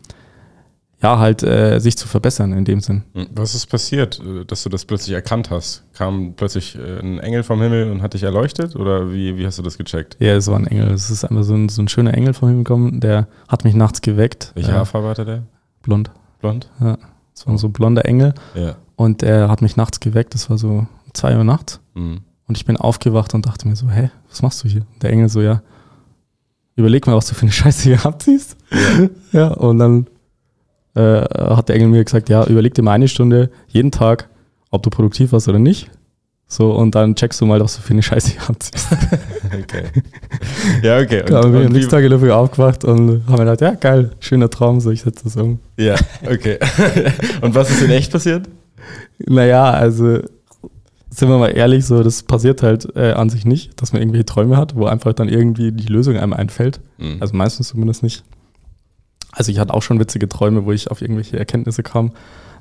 ja, 1.03 1.19
halt 1.19 1.43
äh, 1.43 1.81
sich 1.81 1.97
zu 1.97 2.07
verbessern 2.07 2.53
in 2.53 2.65
dem 2.65 2.81
Sinn. 2.81 3.03
Hm, 3.15 3.27
was 3.35 3.55
ist 3.55 3.67
passiert, 3.67 4.21
äh, 4.21 4.45
dass 4.45 4.63
du 4.63 4.69
das 4.69 4.85
plötzlich 4.85 5.15
erkannt 5.15 5.51
hast? 5.51 5.85
Kam 5.95 6.35
plötzlich 6.35 6.79
äh, 6.79 7.01
ein 7.01 7.19
Engel 7.19 7.43
vom 7.43 7.61
Himmel 7.61 7.91
und 7.91 8.03
hat 8.03 8.15
dich 8.15 8.23
erleuchtet 8.23 8.77
oder 8.77 9.13
wie, 9.13 9.37
wie 9.37 9.45
hast 9.45 9.59
du 9.59 9.63
das 9.63 9.77
gecheckt? 9.77 10.17
Ja, 10.21 10.37
es 10.37 10.47
war 10.47 10.57
ein 10.57 10.67
Engel. 10.67 10.93
Es 10.93 11.11
ist 11.11 11.25
einfach 11.25 11.43
so 11.43 11.55
ein, 11.55 11.69
so 11.69 11.83
ein 11.83 11.89
schöner 11.89 12.15
Engel 12.15 12.35
vom 12.35 12.49
Himmel 12.49 12.65
gekommen, 12.65 13.01
der 13.01 13.27
hat 13.49 13.65
mich 13.65 13.75
nachts 13.75 14.01
geweckt. 14.01 14.53
Welche 14.55 14.71
äh, 14.71 14.75
Haarfarbe 14.75 15.09
hatte 15.09 15.25
der? 15.25 15.43
Blond. 15.83 16.11
Blond? 16.41 16.71
Ja, 16.81 16.99
es 17.35 17.47
war 17.47 17.55
oh. 17.55 17.57
so 17.57 17.67
ein 17.67 17.73
blonder 17.73 18.05
Engel. 18.05 18.35
Ja. 18.55 18.77
Und 18.95 19.25
er 19.25 19.49
hat 19.49 19.61
mich 19.61 19.77
nachts 19.77 19.99
geweckt, 19.99 20.35
das 20.35 20.49
war 20.51 20.59
so 20.59 20.87
zwei 21.13 21.37
Uhr 21.37 21.45
nachts. 21.45 21.81
Mhm. 21.95 22.21
Und 22.47 22.57
ich 22.57 22.65
bin 22.65 22.77
aufgewacht 22.77 23.35
und 23.35 23.47
dachte 23.47 23.67
mir 23.67 23.75
so, 23.75 23.89
hä, 23.89 24.11
was 24.29 24.43
machst 24.43 24.63
du 24.63 24.69
hier? 24.69 24.87
Der 25.01 25.11
Engel 25.11 25.29
so, 25.29 25.41
ja, 25.41 25.63
überleg 26.77 27.07
mal, 27.07 27.17
was 27.17 27.27
du 27.27 27.35
für 27.35 27.43
eine 27.43 27.53
Scheiße 27.53 27.83
hier 27.83 28.07
abziehst. 28.07 28.57
Ja, 28.71 29.09
ja 29.33 29.49
und 29.49 29.79
dann 29.79 30.07
äh, 30.95 31.01
hat 31.01 31.69
der 31.69 31.77
Engel 31.77 31.89
mir 31.89 32.05
gesagt, 32.05 32.29
ja, 32.29 32.45
überleg 32.47 32.75
dir 32.75 32.83
mal 32.83 32.93
eine 32.93 33.09
Stunde 33.09 33.51
jeden 33.69 33.91
Tag, 33.91 34.29
ob 34.71 34.83
du 34.83 34.91
produktiv 34.91 35.33
warst 35.33 35.49
oder 35.49 35.59
nicht. 35.59 35.91
So, 36.53 36.73
und 36.73 36.95
dann 36.95 37.15
checkst 37.15 37.41
du 37.41 37.47
mal, 37.47 37.61
was 37.61 37.77
du 37.77 37.81
für 37.81 37.95
eine 37.95 38.03
Scheiße 38.03 38.33
hier 38.33 38.47
abziehst. 38.47 38.89
okay. 39.47 39.85
Ja, 40.83 40.99
okay. 40.99 41.23
Und, 41.23 41.31
ja, 41.31 41.41
bin 41.41 41.67
am 41.67 41.73
nächsten 41.73 41.91
Tag 41.91 42.05
in 42.05 42.11
der 42.11 42.37
aufgewacht 42.37 42.85
und 42.85 43.27
haben 43.27 43.33
mir 43.33 43.39
gedacht, 43.39 43.63
ja, 43.63 43.71
geil, 43.71 44.11
schöner 44.21 44.51
Traum, 44.51 44.79
so 44.81 44.91
ich 44.91 45.01
setze 45.01 45.25
das 45.25 45.37
um. 45.37 45.61
Ja, 45.79 45.95
okay. 46.31 46.59
und 47.41 47.55
was 47.55 47.71
ist 47.71 47.81
in 47.81 47.91
echt 47.91 48.13
passiert? 48.13 48.51
Naja, 49.19 49.71
also 49.71 50.19
sind 51.09 51.29
wir 51.29 51.39
mal 51.39 51.49
ehrlich, 51.49 51.87
so 51.87 52.03
das 52.03 52.23
passiert 52.23 52.63
halt 52.63 52.87
äh, 52.97 53.13
an 53.13 53.31
sich 53.31 53.47
nicht, 53.47 53.81
dass 53.81 53.95
man 53.95 54.03
irgendwelche 54.03 54.27
Träume 54.27 54.59
hat, 54.59 54.77
wo 54.77 54.85
einfach 54.85 55.15
dann 55.15 55.31
irgendwie 55.31 55.73
die 55.73 55.91
Lösung 55.91 56.19
einem 56.19 56.35
einfällt. 56.35 56.81
Mhm. 56.99 57.17
Also 57.21 57.35
meistens 57.35 57.69
zumindest 57.69 58.03
nicht. 58.03 58.25
Also 59.33 59.51
ich 59.51 59.59
hatte 59.59 59.75
auch 59.75 59.83
schon 59.83 59.99
witzige 59.99 60.29
Träume, 60.29 60.65
wo 60.65 60.73
ich 60.73 60.91
auf 60.91 61.03
irgendwelche 61.03 61.39
Erkenntnisse 61.39 61.83
kam. 61.83 62.13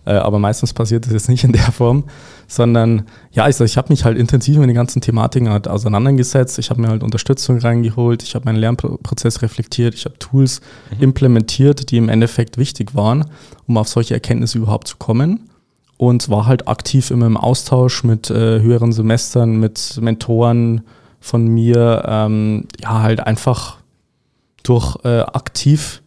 Äh, 0.05 0.13
aber 0.13 0.39
meistens 0.39 0.73
passiert 0.73 1.05
das 1.05 1.13
jetzt 1.13 1.29
nicht 1.29 1.43
in 1.43 1.51
der 1.51 1.71
Form, 1.71 2.05
sondern 2.47 3.03
ja, 3.31 3.47
ich, 3.47 3.59
ich 3.59 3.77
habe 3.77 3.89
mich 3.89 4.03
halt 4.03 4.17
intensiv 4.17 4.57
mit 4.57 4.67
den 4.67 4.75
ganzen 4.75 5.01
Thematiken 5.01 5.49
halt 5.49 5.67
auseinandergesetzt. 5.67 6.57
Ich 6.57 6.69
habe 6.71 6.81
mir 6.81 6.87
halt 6.87 7.03
Unterstützung 7.03 7.59
reingeholt, 7.59 8.23
ich 8.23 8.33
habe 8.33 8.45
meinen 8.45 8.57
Lernprozess 8.57 9.41
reflektiert, 9.41 9.93
ich 9.93 10.05
habe 10.05 10.17
Tools 10.17 10.61
mhm. 10.97 11.03
implementiert, 11.03 11.91
die 11.91 11.97
im 11.97 12.09
Endeffekt 12.09 12.57
wichtig 12.57 12.95
waren, 12.95 13.25
um 13.67 13.77
auf 13.77 13.87
solche 13.87 14.15
Erkenntnisse 14.15 14.57
überhaupt 14.57 14.87
zu 14.87 14.97
kommen. 14.97 15.49
Und 15.97 16.29
war 16.29 16.47
halt 16.47 16.67
aktiv 16.67 17.11
immer 17.11 17.27
im 17.27 17.37
Austausch 17.37 18.03
mit 18.03 18.31
äh, 18.31 18.59
höheren 18.59 18.91
Semestern, 18.91 19.59
mit 19.59 19.99
Mentoren 20.01 20.81
von 21.19 21.45
mir, 21.45 22.03
ähm, 22.07 22.65
ja, 22.81 23.03
halt 23.03 23.19
einfach 23.19 23.77
durch 24.63 24.97
äh, 25.03 25.19
aktiv 25.19 26.01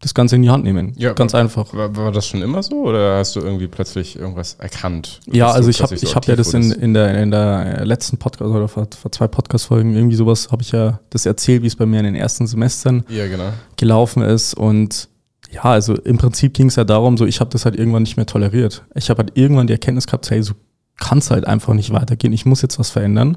das 0.00 0.14
Ganze 0.14 0.36
in 0.36 0.42
die 0.42 0.48
Hand 0.48 0.64
nehmen. 0.64 0.94
Ja, 0.96 1.12
Ganz 1.12 1.34
war, 1.34 1.40
einfach. 1.40 1.74
War, 1.74 1.94
war, 1.94 2.10
das 2.10 2.26
schon 2.26 2.40
immer 2.40 2.62
so 2.62 2.86
oder 2.86 3.18
hast 3.18 3.36
du 3.36 3.40
irgendwie 3.40 3.68
plötzlich 3.68 4.18
irgendwas 4.18 4.54
erkannt? 4.54 5.20
Ja, 5.26 5.50
also 5.50 5.68
ich 5.68 5.82
habe 5.82 5.94
so 5.96 6.14
hab 6.14 6.26
ja 6.26 6.36
das 6.36 6.54
in, 6.54 6.72
in, 6.72 6.94
der, 6.94 7.22
in 7.22 7.30
der 7.30 7.84
letzten 7.84 8.16
Podcast 8.16 8.50
oder 8.50 8.66
vor, 8.66 8.88
vor 8.98 9.12
zwei 9.12 9.28
Podcast-Folgen 9.28 9.94
irgendwie 9.94 10.16
sowas, 10.16 10.50
habe 10.50 10.62
ich 10.62 10.72
ja 10.72 11.00
das 11.10 11.26
erzählt, 11.26 11.62
wie 11.62 11.66
es 11.66 11.76
bei 11.76 11.84
mir 11.84 11.98
in 11.98 12.06
den 12.06 12.14
ersten 12.14 12.46
Semestern 12.46 13.04
ja, 13.08 13.28
genau. 13.28 13.52
gelaufen 13.76 14.22
ist. 14.22 14.54
Und 14.54 15.10
ja, 15.50 15.64
also 15.64 15.94
im 15.94 16.16
Prinzip 16.16 16.54
ging 16.54 16.68
es 16.68 16.76
ja 16.76 16.84
darum, 16.84 17.18
so 17.18 17.26
ich 17.26 17.40
habe 17.40 17.50
das 17.50 17.66
halt 17.66 17.76
irgendwann 17.76 18.02
nicht 18.02 18.16
mehr 18.16 18.26
toleriert. 18.26 18.84
Ich 18.94 19.10
habe 19.10 19.22
halt 19.22 19.32
irgendwann 19.36 19.66
die 19.66 19.74
Erkenntnis 19.74 20.06
gehabt, 20.06 20.30
hey, 20.30 20.42
so 20.42 20.54
kann 20.98 21.18
es 21.18 21.30
halt 21.30 21.46
einfach 21.46 21.74
nicht 21.74 21.92
weitergehen. 21.92 22.32
Ich 22.32 22.46
muss 22.46 22.62
jetzt 22.62 22.78
was 22.78 22.88
verändern. 22.88 23.36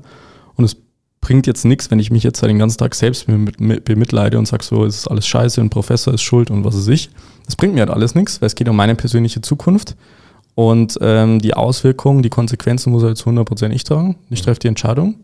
Und 0.55 0.63
es 0.63 0.77
bringt 1.23 1.47
jetzt 1.47 1.63
nichts, 1.63 1.89
wenn 1.89 1.99
ich 1.99 2.11
mich 2.11 2.21
jetzt 2.21 2.43
den 2.43 2.59
ganzen 2.59 2.77
Tag 2.77 2.93
selbst 2.93 3.25
bemitleide 3.27 4.37
und 4.37 4.45
sage 4.45 4.63
so, 4.63 4.85
es 4.85 4.97
ist 4.97 5.07
alles 5.07 5.25
scheiße 5.25 5.61
und 5.61 5.69
Professor 5.69 6.13
ist 6.13 6.21
schuld 6.21 6.51
und 6.51 6.65
was 6.65 6.75
weiß 6.75 6.89
ich. 6.89 7.09
Das 7.45 7.55
bringt 7.55 7.73
mir 7.73 7.79
halt 7.79 7.89
alles 7.89 8.13
nichts, 8.13 8.41
weil 8.41 8.47
es 8.47 8.55
geht 8.55 8.67
um 8.67 8.75
meine 8.75 8.95
persönliche 8.95 9.41
Zukunft. 9.41 9.95
Und 10.55 10.99
ähm, 11.01 11.39
die 11.39 11.53
Auswirkungen, 11.53 12.21
die 12.21 12.29
Konsequenzen 12.29 12.91
muss 12.91 13.03
halt 13.03 13.17
zu 13.17 13.29
100% 13.29 13.71
ich 13.71 13.85
tragen. 13.85 14.17
Ich 14.29 14.41
treffe 14.41 14.59
die 14.59 14.67
Entscheidung. 14.67 15.15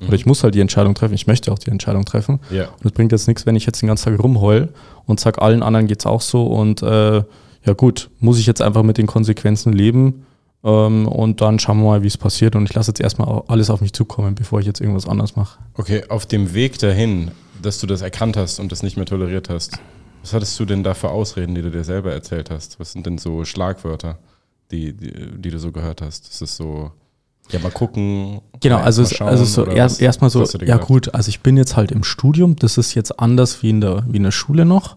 Mhm. 0.00 0.06
Oder 0.06 0.14
ich 0.14 0.26
muss 0.26 0.44
halt 0.44 0.54
die 0.54 0.60
Entscheidung 0.60 0.94
treffen. 0.94 1.14
Ich 1.14 1.26
möchte 1.26 1.52
auch 1.52 1.58
die 1.58 1.70
Entscheidung 1.70 2.04
treffen. 2.04 2.38
Ja. 2.50 2.68
Und 2.68 2.86
es 2.86 2.92
bringt 2.92 3.12
jetzt 3.12 3.26
nichts, 3.26 3.44
wenn 3.44 3.56
ich 3.56 3.66
jetzt 3.66 3.82
den 3.82 3.88
ganzen 3.88 4.10
Tag 4.10 4.22
rumheul 4.22 4.68
und 5.06 5.18
sage, 5.18 5.42
allen 5.42 5.62
anderen 5.62 5.88
geht 5.88 6.00
es 6.00 6.06
auch 6.06 6.22
so. 6.22 6.46
Und 6.46 6.82
äh, 6.82 7.16
ja 7.64 7.72
gut, 7.76 8.10
muss 8.20 8.38
ich 8.38 8.46
jetzt 8.46 8.62
einfach 8.62 8.84
mit 8.84 8.96
den 8.96 9.08
Konsequenzen 9.08 9.72
leben 9.72 10.24
und 10.60 11.40
dann 11.40 11.58
schauen 11.58 11.78
wir 11.78 11.84
mal, 11.84 12.02
wie 12.02 12.08
es 12.08 12.16
passiert. 12.16 12.56
Und 12.56 12.68
ich 12.68 12.74
lasse 12.74 12.90
jetzt 12.90 13.00
erstmal 13.00 13.42
alles 13.46 13.70
auf 13.70 13.80
mich 13.80 13.92
zukommen, 13.92 14.34
bevor 14.34 14.60
ich 14.60 14.66
jetzt 14.66 14.80
irgendwas 14.80 15.06
anderes 15.06 15.36
mache. 15.36 15.58
Okay, 15.74 16.04
auf 16.08 16.26
dem 16.26 16.52
Weg 16.52 16.78
dahin, 16.78 17.30
dass 17.62 17.78
du 17.78 17.86
das 17.86 18.02
erkannt 18.02 18.36
hast 18.36 18.58
und 18.58 18.72
das 18.72 18.82
nicht 18.82 18.96
mehr 18.96 19.06
toleriert 19.06 19.48
hast, 19.48 19.78
was 20.22 20.32
hattest 20.32 20.58
du 20.58 20.64
denn 20.64 20.82
da 20.82 20.94
für 20.94 21.10
Ausreden, 21.10 21.54
die 21.54 21.62
du 21.62 21.70
dir 21.70 21.84
selber 21.84 22.12
erzählt 22.12 22.50
hast? 22.50 22.80
Was 22.80 22.92
sind 22.92 23.06
denn 23.06 23.18
so 23.18 23.44
Schlagwörter, 23.44 24.18
die, 24.70 24.92
die, 24.92 25.12
die 25.38 25.50
du 25.50 25.58
so 25.58 25.70
gehört 25.70 26.02
hast? 26.02 26.28
Ist 26.28 26.42
es 26.42 26.56
so, 26.56 26.90
ja, 27.50 27.60
mal 27.60 27.70
gucken. 27.70 28.40
Genau, 28.60 28.78
also, 28.78 29.04
schauen, 29.06 29.28
also 29.28 29.44
so 29.44 29.64
erst, 29.64 30.02
erstmal 30.02 30.30
so, 30.30 30.44
ja 30.44 30.76
gut, 30.76 31.14
also 31.14 31.28
ich 31.28 31.40
bin 31.40 31.56
jetzt 31.56 31.76
halt 31.76 31.92
im 31.92 32.04
Studium, 32.04 32.56
das 32.56 32.78
ist 32.78 32.94
jetzt 32.94 33.18
anders 33.20 33.62
wie 33.62 33.70
in 33.70 33.80
der, 33.80 34.04
wie 34.08 34.16
in 34.16 34.24
der 34.24 34.32
Schule 34.32 34.64
noch. 34.64 34.96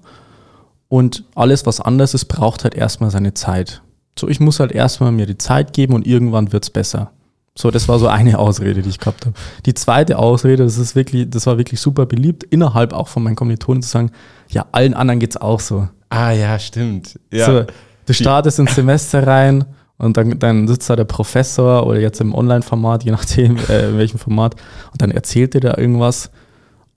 Und 0.89 1.23
alles, 1.35 1.65
was 1.65 1.79
anders 1.79 2.13
ist, 2.13 2.25
braucht 2.25 2.63
halt 2.63 2.75
erstmal 2.75 3.11
seine 3.11 3.33
Zeit. 3.33 3.81
So, 4.17 4.27
ich 4.27 4.39
muss 4.39 4.59
halt 4.59 4.71
erstmal 4.71 5.11
mir 5.11 5.25
die 5.25 5.37
Zeit 5.37 5.73
geben 5.73 5.93
und 5.93 6.05
irgendwann 6.05 6.51
wird 6.51 6.63
es 6.63 6.69
besser. 6.69 7.11
So, 7.57 7.71
das 7.71 7.87
war 7.87 7.99
so 7.99 8.07
eine 8.07 8.39
Ausrede, 8.39 8.81
die 8.81 8.89
ich 8.89 8.99
gehabt 8.99 9.25
habe. 9.25 9.35
Die 9.65 9.73
zweite 9.73 10.17
Ausrede, 10.17 10.63
das 10.63 10.77
ist 10.77 10.95
wirklich, 10.95 11.29
das 11.29 11.45
war 11.47 11.57
wirklich 11.57 11.79
super 11.79 12.05
beliebt, 12.05 12.43
innerhalb 12.43 12.93
auch 12.93 13.07
von 13.07 13.23
meinen 13.23 13.35
Kommilitonen 13.35 13.81
zu 13.81 13.89
sagen, 13.89 14.11
ja, 14.49 14.65
allen 14.71 14.93
anderen 14.93 15.19
geht 15.19 15.31
es 15.31 15.37
auch 15.37 15.59
so. 15.59 15.87
Ah 16.09 16.31
ja, 16.31 16.59
stimmt. 16.59 17.19
Ja. 17.31 17.45
So, 17.45 17.65
du 18.05 18.13
startest 18.13 18.59
ins 18.59 18.75
Semester 18.75 19.25
rein 19.25 19.65
und 19.97 20.17
dann, 20.17 20.39
dann 20.39 20.67
sitzt 20.67 20.89
da 20.89 20.95
der 20.95 21.05
Professor 21.05 21.85
oder 21.85 21.99
jetzt 21.99 22.19
im 22.21 22.33
Online-Format, 22.33 23.03
je 23.03 23.11
nachdem, 23.11 23.57
äh, 23.69 23.89
in 23.89 23.97
welchem 23.97 24.19
Format, 24.19 24.55
und 24.91 25.01
dann 25.01 25.11
erzählt 25.11 25.53
dir 25.53 25.61
da 25.61 25.77
irgendwas 25.77 26.31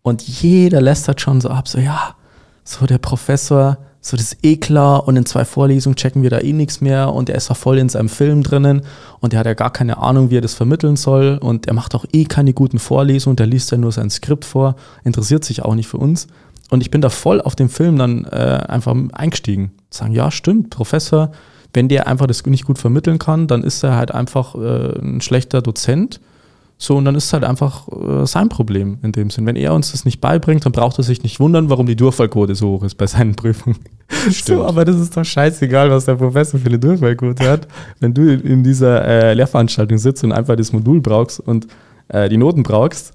und 0.03 0.23
jeder 0.23 0.81
lästert 0.81 1.21
schon 1.21 1.41
so 1.41 1.49
ab, 1.49 1.69
so 1.69 1.79
ja, 1.79 2.15
so 2.65 2.87
der 2.87 2.99
Professor, 2.99 3.79
so 4.07 4.19
das 4.19 4.33
ist 4.33 4.45
eh 4.45 4.59
klar. 4.59 5.09
Und 5.09 5.17
in 5.17 5.25
zwei 5.25 5.47
Vorlesungen 5.47 5.97
checken 5.97 6.23
wir 6.23 6.29
da 6.29 6.39
eh 6.41 6.53
nichts 6.53 6.83
mehr. 6.83 7.15
Und 7.15 7.31
er 7.31 7.37
ist 7.37 7.49
da 7.49 7.55
voll 7.55 7.79
in 7.79 7.89
seinem 7.89 8.11
Film 8.11 8.43
drinnen. 8.43 8.83
Und 9.21 9.33
er 9.33 9.39
hat 9.39 9.47
ja 9.47 9.55
gar 9.55 9.73
keine 9.73 9.97
Ahnung, 9.97 10.29
wie 10.29 10.37
er 10.37 10.43
das 10.43 10.53
vermitteln 10.53 10.97
soll. 10.97 11.39
Und 11.41 11.67
er 11.67 11.73
macht 11.73 11.95
auch 11.95 12.05
eh 12.13 12.25
keine 12.27 12.53
guten 12.53 12.79
Vorlesungen, 12.79 13.37
der 13.37 13.47
liest 13.47 13.71
ja 13.71 13.79
nur 13.79 13.93
sein 13.93 14.11
Skript 14.11 14.45
vor, 14.45 14.77
interessiert 15.05 15.45
sich 15.45 15.63
auch 15.63 15.75
nicht 15.75 15.89
für 15.89 15.97
uns. 15.97 16.27
Und 16.69 16.83
ich 16.83 16.91
bin 16.91 17.01
da 17.01 17.09
voll 17.09 17.41
auf 17.41 17.57
den 17.57 17.71
Film 17.71 17.97
dann 17.97 18.25
äh, 18.27 18.65
einfach 18.69 18.95
eingestiegen. 19.13 19.73
Sagen, 19.89 20.13
ja, 20.13 20.31
stimmt, 20.31 20.69
Professor, 20.69 21.33
wenn 21.73 21.89
der 21.89 22.07
einfach 22.07 22.27
das 22.27 22.45
nicht 22.45 22.67
gut 22.67 22.79
vermitteln 22.79 23.19
kann, 23.19 23.47
dann 23.47 23.65
ist 23.65 23.83
er 23.83 23.97
halt 23.97 24.13
einfach 24.13 24.55
äh, 24.55 24.99
ein 24.99 25.23
schlechter 25.23 25.63
Dozent 25.63 26.21
so, 26.77 26.97
und 26.97 27.05
dann 27.05 27.15
ist 27.15 27.27
es 27.27 27.33
halt 27.33 27.45
einfach 27.45 27.89
äh, 27.89 28.27
sein 28.27 28.49
Problem 28.49 28.99
in 29.03 29.13
dem 29.13 29.31
Sinn. 29.31 29.47
Wenn 29.47 29.57
er 29.57 29.75
uns 29.75 29.93
das 29.93 30.05
nicht 30.05 30.21
beibringt, 30.21 30.65
dann 30.65 30.73
braucht 30.73 30.99
er 30.99 31.05
sich 31.05 31.23
nicht 31.23 31.39
wundern, 31.39 31.71
warum 31.71 31.87
die 31.87 31.97
Durchfallquote 31.97 32.55
so 32.55 32.71
hoch 32.71 32.83
ist 32.83 32.97
bei 32.97 33.07
seinen 33.07 33.35
Prüfungen. 33.37 33.79
Stimmt. 34.31 34.59
So, 34.59 34.65
aber 34.65 34.85
das 34.85 34.97
ist 34.97 35.17
doch 35.17 35.25
scheißegal, 35.25 35.91
was 35.91 36.05
der 36.05 36.17
Professor 36.17 36.59
für 36.59 36.67
eine 36.67 36.79
Durchfallquote 36.79 37.49
hat. 37.49 37.69
Wenn 38.01 38.13
du 38.13 38.35
in 38.35 38.65
dieser 38.65 39.05
äh, 39.05 39.35
Lehrveranstaltung 39.35 39.99
sitzt 39.99 40.25
und 40.25 40.33
einfach 40.33 40.57
das 40.57 40.73
Modul 40.73 41.01
brauchst 41.01 41.41
und 41.41 41.69
äh, 42.09 42.29
die 42.29 42.37
Noten 42.37 42.65
brauchst, 42.65 43.15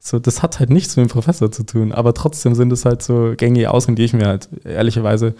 so, 0.00 0.18
das 0.18 0.42
hat 0.42 0.60
halt 0.60 0.70
nichts 0.70 0.96
mit 0.96 1.06
dem 1.06 1.10
Professor 1.10 1.50
zu 1.50 1.64
tun, 1.64 1.92
aber 1.92 2.14
trotzdem 2.14 2.54
sind 2.54 2.72
es 2.72 2.84
halt 2.84 3.02
so 3.02 3.34
gängige 3.36 3.70
Ausreden, 3.72 3.96
die 3.96 4.04
ich 4.04 4.12
mir 4.12 4.26
halt 4.26 4.48
ehrlicherweise 4.64 5.34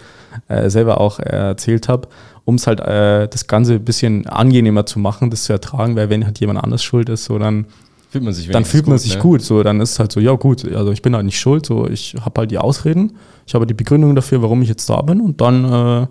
äh, 0.47 0.69
selber 0.69 0.99
auch 0.99 1.19
äh, 1.19 1.23
erzählt 1.23 1.87
habe, 1.87 2.09
um 2.45 2.55
es 2.55 2.67
halt 2.67 2.81
äh, 2.81 3.27
das 3.27 3.47
Ganze 3.47 3.75
ein 3.75 3.85
bisschen 3.85 4.27
angenehmer 4.27 4.85
zu 4.85 4.99
machen, 4.99 5.29
das 5.29 5.43
zu 5.43 5.53
ertragen, 5.53 5.95
weil 5.95 6.09
wenn 6.09 6.25
halt 6.25 6.39
jemand 6.39 6.61
anders 6.61 6.83
schuld 6.83 7.09
ist, 7.09 7.25
so 7.25 7.39
dann 7.39 7.65
fühlt 8.09 8.23
man 8.23 8.33
sich, 8.33 8.49
dann 8.49 8.65
fühlt 8.65 8.87
man 8.87 8.97
gut, 8.97 9.01
sich 9.01 9.15
ne? 9.15 9.21
gut, 9.21 9.41
so 9.41 9.63
dann 9.63 9.79
ist 9.79 9.91
es 9.91 9.99
halt 9.99 10.11
so, 10.11 10.19
ja 10.19 10.33
gut, 10.33 10.69
also 10.73 10.91
ich 10.91 11.01
bin 11.01 11.15
halt 11.15 11.25
nicht 11.25 11.39
schuld, 11.39 11.65
so 11.65 11.87
ich 11.87 12.15
habe 12.19 12.41
halt 12.41 12.51
die 12.51 12.57
Ausreden, 12.57 13.13
ich 13.47 13.55
habe 13.55 13.65
die 13.65 13.73
Begründung 13.73 14.13
dafür, 14.13 14.41
warum 14.41 14.61
ich 14.61 14.69
jetzt 14.69 14.89
da 14.89 15.01
bin 15.01 15.21
und 15.21 15.39
dann 15.39 15.65
äh, 16.03 16.07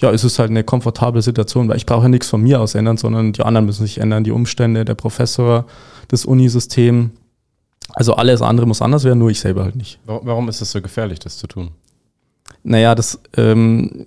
ja, 0.00 0.10
ist 0.10 0.22
es 0.22 0.38
halt 0.38 0.50
eine 0.50 0.62
komfortable 0.62 1.22
Situation, 1.22 1.68
weil 1.68 1.76
ich 1.76 1.86
brauche 1.86 2.04
ja 2.04 2.08
nichts 2.08 2.28
von 2.28 2.40
mir 2.40 2.60
aus 2.60 2.74
ändern, 2.74 2.96
sondern 2.96 3.32
die 3.32 3.42
anderen 3.42 3.66
müssen 3.66 3.84
sich 3.84 3.98
ändern, 3.98 4.22
die 4.22 4.30
Umstände, 4.30 4.84
der 4.84 4.94
Professor, 4.94 5.66
das 6.06 6.24
Unisystem, 6.24 7.10
also 7.94 8.14
alles 8.14 8.42
andere 8.42 8.66
muss 8.66 8.82
anders 8.82 9.04
werden, 9.04 9.18
nur 9.18 9.30
ich 9.30 9.40
selber 9.40 9.64
halt 9.64 9.76
nicht. 9.76 9.98
Warum 10.04 10.48
ist 10.48 10.60
es 10.60 10.70
so 10.70 10.80
gefährlich, 10.80 11.18
das 11.18 11.38
zu 11.38 11.46
tun? 11.46 11.70
Naja, 12.62 12.94
das, 12.94 13.20
ähm, 13.36 14.06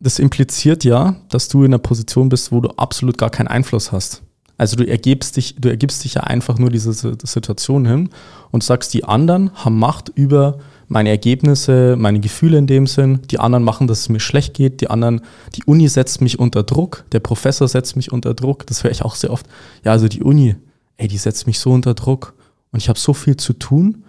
das 0.00 0.18
impliziert 0.18 0.84
ja, 0.84 1.16
dass 1.28 1.48
du 1.48 1.64
in 1.64 1.72
einer 1.72 1.78
Position 1.78 2.28
bist, 2.28 2.52
wo 2.52 2.60
du 2.60 2.70
absolut 2.70 3.18
gar 3.18 3.30
keinen 3.30 3.48
Einfluss 3.48 3.92
hast. 3.92 4.22
Also 4.56 4.76
du 4.76 4.86
ergibst 4.86 5.36
dich, 5.36 5.54
du 5.56 5.68
ergibst 5.68 6.02
dich 6.02 6.14
ja 6.14 6.22
einfach 6.22 6.58
nur 6.58 6.70
diese 6.70 6.92
Situation 6.92 7.86
hin 7.86 8.10
und 8.50 8.64
sagst, 8.64 8.92
die 8.92 9.04
anderen 9.04 9.52
haben 9.54 9.78
Macht 9.78 10.08
über 10.08 10.58
meine 10.88 11.10
Ergebnisse, 11.10 11.94
meine 11.96 12.18
Gefühle 12.18 12.58
in 12.58 12.66
dem 12.66 12.86
Sinn. 12.86 13.20
Die 13.30 13.38
anderen 13.38 13.62
machen, 13.62 13.86
dass 13.86 14.00
es 14.00 14.08
mir 14.08 14.20
schlecht 14.20 14.54
geht. 14.54 14.80
Die 14.80 14.90
anderen, 14.90 15.20
die 15.54 15.62
Uni 15.64 15.86
setzt 15.86 16.20
mich 16.20 16.40
unter 16.40 16.64
Druck. 16.64 17.04
Der 17.12 17.20
Professor 17.20 17.68
setzt 17.68 17.94
mich 17.94 18.10
unter 18.10 18.34
Druck. 18.34 18.66
Das 18.66 18.82
höre 18.82 18.90
ich 18.90 19.04
auch 19.04 19.14
sehr 19.14 19.30
oft. 19.30 19.46
Ja, 19.84 19.92
also 19.92 20.08
die 20.08 20.22
Uni, 20.24 20.56
ey, 20.96 21.06
die 21.06 21.18
setzt 21.18 21.46
mich 21.46 21.60
so 21.60 21.70
unter 21.70 21.94
Druck 21.94 22.34
und 22.72 22.78
ich 22.78 22.88
habe 22.88 22.98
so 22.98 23.14
viel 23.14 23.36
zu 23.36 23.52
tun. 23.52 24.04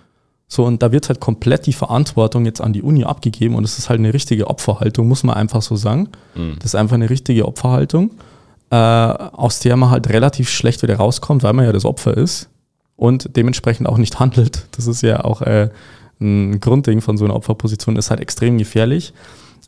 So, 0.52 0.66
und 0.66 0.82
da 0.82 0.92
wird 0.92 1.10
halt 1.10 1.20
komplett 1.20 1.68
die 1.68 1.74
Verantwortung 1.74 2.46
jetzt 2.46 2.60
an 2.60 2.74
die 2.74 2.82
Uni 2.82 3.04
abgegeben 3.04 3.54
und 3.54 3.64
es 3.64 3.78
ist 3.78 3.90
halt 3.90 4.00
eine 4.00 4.14
richtige 4.14 4.48
Opferhaltung, 4.48 5.08
muss 5.08 5.24
man 5.24 5.36
einfach 5.36 5.62
so 5.62 5.76
sagen. 5.76 6.10
Mhm. 6.36 6.56
Das 6.56 6.74
ist 6.74 6.76
einfach 6.76 6.96
eine 6.96 7.10
richtige 7.10 7.48
Opferhaltung, 7.48 8.12
äh, 8.72 8.76
aus 8.76 9.60
der 9.60 9.76
man 9.76 9.92
halt 9.92 10.10
relativ 10.10 10.50
schlecht 10.50 10.82
wieder 10.82 10.96
rauskommt, 10.96 11.44
weil 11.44 11.54
man 11.54 11.66
ja 11.66 11.72
das 11.72 11.86
Opfer 11.86 12.18
ist 12.18 12.50
und 12.96 13.36
dementsprechend 13.38 13.88
auch 13.88 14.00
nicht 14.00 14.20
handelt. 14.20 14.66
Das 14.72 14.88
ist 14.88 15.04
ja 15.04 15.24
auch 15.24 15.44
äh, 15.44 15.70
ein 16.20 16.60
Grundding 16.60 17.02
von 17.02 17.18
so 17.18 17.26
einer 17.26 17.36
Opferposition, 17.36 17.96
ist 17.96 18.10
halt 18.10 18.20
extrem 18.20 18.58
gefährlich. 18.58 19.14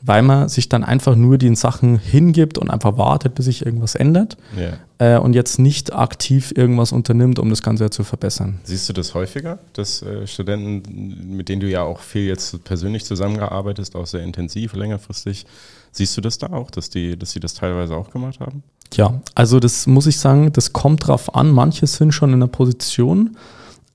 Weil 0.03 0.21
man 0.23 0.49
sich 0.49 0.67
dann 0.69 0.83
einfach 0.83 1.15
nur 1.15 1.37
den 1.37 1.55
Sachen 1.55 1.97
hingibt 1.99 2.57
und 2.57 2.69
einfach 2.69 2.97
wartet, 2.97 3.35
bis 3.35 3.45
sich 3.45 3.65
irgendwas 3.65 3.95
ändert 3.95 4.37
Ja. 4.57 5.15
äh, 5.15 5.19
und 5.19 5.33
jetzt 5.33 5.59
nicht 5.59 5.93
aktiv 5.93 6.53
irgendwas 6.55 6.91
unternimmt, 6.91 7.37
um 7.39 7.49
das 7.49 7.61
Ganze 7.61 7.89
zu 7.89 8.03
verbessern. 8.03 8.59
Siehst 8.63 8.89
du 8.89 8.93
das 8.93 9.13
häufiger, 9.13 9.59
dass 9.73 10.01
äh, 10.01 10.25
Studenten, 10.27 11.35
mit 11.35 11.49
denen 11.49 11.61
du 11.61 11.69
ja 11.69 11.83
auch 11.83 11.99
viel 11.99 12.23
jetzt 12.27 12.63
persönlich 12.63 13.05
zusammengearbeitet 13.05 13.85
hast, 13.85 13.95
auch 13.95 14.07
sehr 14.07 14.21
intensiv, 14.23 14.73
längerfristig, 14.73 15.45
siehst 15.91 16.15
du 16.17 16.21
das 16.21 16.37
da 16.37 16.47
auch, 16.47 16.71
dass 16.71 16.89
die, 16.89 17.17
dass 17.17 17.31
sie 17.31 17.39
das 17.39 17.53
teilweise 17.53 17.95
auch 17.95 18.09
gemacht 18.11 18.39
haben? 18.39 18.63
Ja, 18.93 19.21
also 19.35 19.59
das 19.59 19.87
muss 19.87 20.07
ich 20.07 20.19
sagen, 20.19 20.51
das 20.51 20.73
kommt 20.73 21.07
drauf 21.07 21.33
an. 21.35 21.51
Manche 21.51 21.87
sind 21.87 22.11
schon 22.13 22.29
in 22.29 22.35
einer 22.35 22.47
Position, 22.47 23.37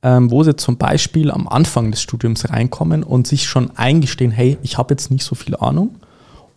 wo 0.08 0.42
sie 0.44 0.54
zum 0.56 0.76
Beispiel 0.76 1.30
am 1.30 1.48
Anfang 1.48 1.90
des 1.90 2.00
Studiums 2.00 2.48
reinkommen 2.48 3.02
und 3.02 3.26
sich 3.26 3.46
schon 3.46 3.76
eingestehen, 3.76 4.30
hey, 4.30 4.56
ich 4.62 4.78
habe 4.78 4.94
jetzt 4.94 5.10
nicht 5.10 5.24
so 5.24 5.34
viel 5.34 5.56
Ahnung 5.56 5.96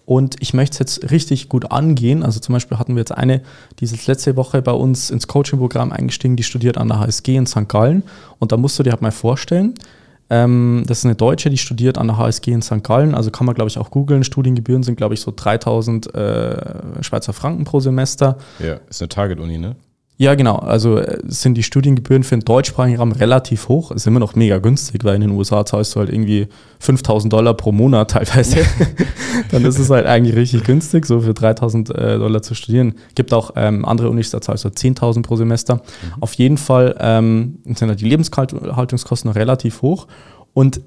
und 0.06 0.38
ich 0.40 0.56
möchte 0.56 0.74
es 0.74 0.80
jetzt 0.80 1.12
richtig 1.12 1.50
gut 1.50 1.72
angehen. 1.72 2.24
Also 2.24 2.40
zum 2.40 2.54
Beispiel 2.54 2.80
hatten 2.80 2.96
wir 2.96 3.02
jetzt 3.02 3.12
eine, 3.12 3.42
die 3.80 3.86
ist 3.86 4.08
letzte 4.08 4.36
Woche 4.36 4.62
bei 4.62 4.72
uns 4.72 5.12
ins 5.12 5.28
Coaching-Programm 5.28 5.92
eingestiegen, 5.92 6.36
die 6.36 6.44
studiert 6.44 6.78
an 6.78 6.88
der 6.88 7.00
HSG 7.00 7.36
in 7.36 7.46
St. 7.46 7.68
Gallen 7.68 8.04
und 8.40 8.52
da 8.52 8.58
musst 8.58 8.80
du 8.80 8.84
dir 8.84 8.92
halt 8.92 9.02
mal 9.02 9.12
vorstellen, 9.12 9.76
ähm, 10.32 10.84
das 10.88 11.00
ist 11.00 11.06
eine 11.06 11.16
Deutsche, 11.16 11.50
die 11.50 11.58
studiert 11.58 11.98
an 11.98 12.08
der 12.08 12.18
HSG 12.18 12.52
in 12.52 12.62
St. 12.62 12.84
Gallen. 12.84 13.16
Also 13.16 13.32
kann 13.32 13.46
man, 13.46 13.56
glaube 13.56 13.70
ich, 13.70 13.78
auch 13.78 13.92
googeln. 13.92 14.24
Studiengebühren 14.24 14.84
sind, 14.84 14.96
glaube 14.96 15.16
ich, 15.16 15.22
so 15.22 15.34
3000 15.36 16.14
äh, 16.14 17.04
Schweizer 17.04 17.34
Franken 17.34 17.64
pro 17.64 17.80
Semester. 17.80 18.38
Ja, 18.60 18.80
ist 18.90 19.02
eine 19.02 19.10
Target-Uni, 19.10 19.58
ne? 19.58 19.76
Ja, 20.22 20.36
genau. 20.36 20.58
Also 20.58 20.98
äh, 20.98 21.18
sind 21.24 21.54
die 21.54 21.64
Studiengebühren 21.64 22.24
für 22.24 22.36
den 22.36 22.44
deutschsprachigen 22.44 22.98
Raum 22.98 23.14
relativ 23.14 23.70
hoch. 23.70 23.92
Ist 23.92 24.06
immer 24.06 24.20
noch 24.20 24.36
mega 24.36 24.58
günstig, 24.58 25.06
weil 25.06 25.16
in 25.16 25.22
den 25.22 25.30
USA 25.32 25.66
zahlst 25.66 25.96
du 25.96 26.02
halt 26.02 26.10
irgendwie 26.10 26.50
5000 26.80 27.32
Dollar 27.32 27.54
pro 27.54 27.72
Monat 27.72 28.12
teilweise. 28.12 28.58
Dann 29.52 29.64
ist 29.64 29.80
es 29.80 29.90
halt 29.90 30.06
eigentlich 30.06 30.36
richtig 30.36 30.66
günstig, 30.66 31.06
so 31.06 31.22
für 31.22 31.34
3000 31.34 31.92
äh, 31.92 32.18
Dollar 32.18 32.42
zu 32.42 32.54
studieren. 32.54 32.96
Gibt 33.16 33.34
auch 33.34 33.52
ähm, 33.56 33.86
andere 33.86 34.10
Unis, 34.10 34.30
da 34.30 34.42
zahlst 34.42 34.66
du 34.66 34.68
10.000 34.68 35.22
pro 35.22 35.38
Semester. 35.38 35.84
Auf 36.20 36.34
jeden 36.34 36.58
Fall 36.58 36.98
ähm, 37.00 37.60
sind 37.64 37.88
halt 37.88 38.02
die 38.02 38.10
Lebenshaltungskosten 38.10 39.30
noch 39.30 39.38
relativ 39.38 39.82
hoch. 39.82 40.08
Und 40.54 40.82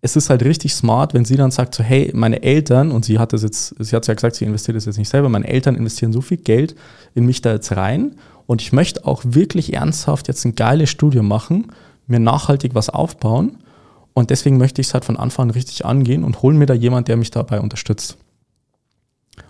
es 0.00 0.16
ist 0.16 0.28
halt 0.28 0.44
richtig 0.44 0.74
smart, 0.74 1.14
wenn 1.14 1.24
sie 1.24 1.36
dann 1.36 1.52
sagt, 1.52 1.76
so, 1.76 1.84
hey, 1.84 2.10
meine 2.12 2.42
Eltern, 2.42 2.90
und 2.90 3.04
sie 3.04 3.20
hat 3.20 3.32
das 3.32 3.44
jetzt, 3.44 3.76
sie 3.78 3.94
hat 3.94 4.04
ja 4.08 4.14
gesagt, 4.14 4.34
sie 4.34 4.44
investiert 4.44 4.76
das 4.76 4.86
jetzt 4.86 4.98
nicht 4.98 5.08
selber, 5.08 5.28
meine 5.28 5.46
Eltern 5.46 5.76
investieren 5.76 6.12
so 6.12 6.20
viel 6.20 6.38
Geld 6.38 6.74
in 7.14 7.24
mich 7.24 7.40
da 7.40 7.52
jetzt 7.52 7.76
rein 7.76 8.16
und 8.46 8.62
ich 8.62 8.72
möchte 8.72 9.04
auch 9.04 9.22
wirklich 9.24 9.72
ernsthaft 9.72 10.28
jetzt 10.28 10.44
ein 10.44 10.54
geiles 10.54 10.90
Studium 10.90 11.28
machen, 11.28 11.72
mir 12.06 12.20
nachhaltig 12.20 12.74
was 12.74 12.90
aufbauen 12.90 13.58
und 14.14 14.30
deswegen 14.30 14.58
möchte 14.58 14.80
ich 14.80 14.88
es 14.88 14.94
halt 14.94 15.04
von 15.04 15.16
Anfang 15.16 15.48
an 15.48 15.50
richtig 15.50 15.84
angehen 15.86 16.24
und 16.24 16.42
hole 16.42 16.56
mir 16.56 16.66
da 16.66 16.74
jemand, 16.74 17.08
der 17.08 17.16
mich 17.16 17.30
dabei 17.30 17.60
unterstützt. 17.60 18.18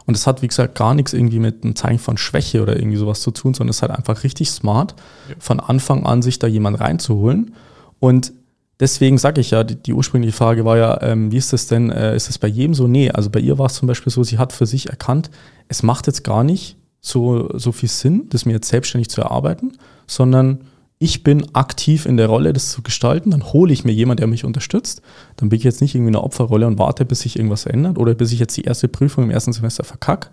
Und 0.06 0.16
es 0.16 0.26
hat, 0.26 0.42
wie 0.42 0.48
gesagt, 0.48 0.76
gar 0.76 0.94
nichts 0.94 1.12
irgendwie 1.12 1.40
mit 1.40 1.64
einem 1.64 1.74
Zeichen 1.74 1.98
von 1.98 2.16
Schwäche 2.16 2.62
oder 2.62 2.76
irgendwie 2.76 2.96
sowas 2.96 3.20
zu 3.20 3.30
tun, 3.30 3.54
sondern 3.54 3.70
es 3.70 3.76
ist 3.76 3.82
halt 3.82 3.92
einfach 3.92 4.22
richtig 4.22 4.50
smart, 4.50 4.94
von 5.38 5.60
Anfang 5.60 6.06
an 6.06 6.22
sich 6.22 6.38
da 6.38 6.46
jemand 6.46 6.80
reinzuholen. 6.80 7.54
Und 7.98 8.32
deswegen 8.78 9.18
sage 9.18 9.40
ich 9.40 9.50
ja, 9.50 9.64
die, 9.64 9.76
die, 9.76 9.92
ursprüngliche 9.92 10.36
Frage 10.36 10.64
war 10.64 10.76
ja, 10.76 11.00
ähm, 11.02 11.32
wie 11.32 11.36
ist 11.36 11.52
das 11.52 11.66
denn, 11.66 11.90
äh, 11.90 12.14
ist 12.14 12.28
das 12.28 12.38
bei 12.38 12.48
jedem 12.48 12.74
so? 12.74 12.86
Nee, 12.86 13.10
also 13.10 13.30
bei 13.30 13.40
ihr 13.40 13.58
war 13.58 13.66
es 13.66 13.74
zum 13.74 13.88
Beispiel 13.88 14.12
so, 14.12 14.22
sie 14.22 14.38
hat 14.38 14.52
für 14.52 14.66
sich 14.66 14.88
erkannt, 14.88 15.30
es 15.68 15.82
macht 15.82 16.06
jetzt 16.06 16.24
gar 16.24 16.44
nicht 16.44 16.76
so, 17.02 17.50
so 17.58 17.72
viel 17.72 17.88
Sinn, 17.88 18.28
das 18.30 18.46
mir 18.46 18.52
jetzt 18.52 18.68
selbstständig 18.68 19.10
zu 19.10 19.20
erarbeiten, 19.20 19.72
sondern 20.06 20.60
ich 20.98 21.24
bin 21.24 21.44
aktiv 21.52 22.06
in 22.06 22.16
der 22.16 22.28
Rolle, 22.28 22.52
das 22.52 22.70
zu 22.70 22.80
gestalten, 22.80 23.32
dann 23.32 23.52
hole 23.52 23.72
ich 23.72 23.84
mir 23.84 23.90
jemanden, 23.90 24.20
der 24.20 24.28
mich 24.28 24.44
unterstützt. 24.44 25.02
Dann 25.36 25.48
bin 25.48 25.58
ich 25.58 25.64
jetzt 25.64 25.80
nicht 25.80 25.96
irgendwie 25.96 26.10
in 26.10 26.16
einer 26.16 26.24
Opferrolle 26.24 26.64
und 26.68 26.78
warte, 26.78 27.04
bis 27.04 27.20
sich 27.20 27.36
irgendwas 27.36 27.66
ändert 27.66 27.98
oder 27.98 28.14
bis 28.14 28.30
ich 28.30 28.38
jetzt 28.38 28.56
die 28.56 28.62
erste 28.62 28.86
Prüfung 28.86 29.24
im 29.24 29.30
ersten 29.30 29.52
Semester 29.52 29.82
verkacke, 29.82 30.28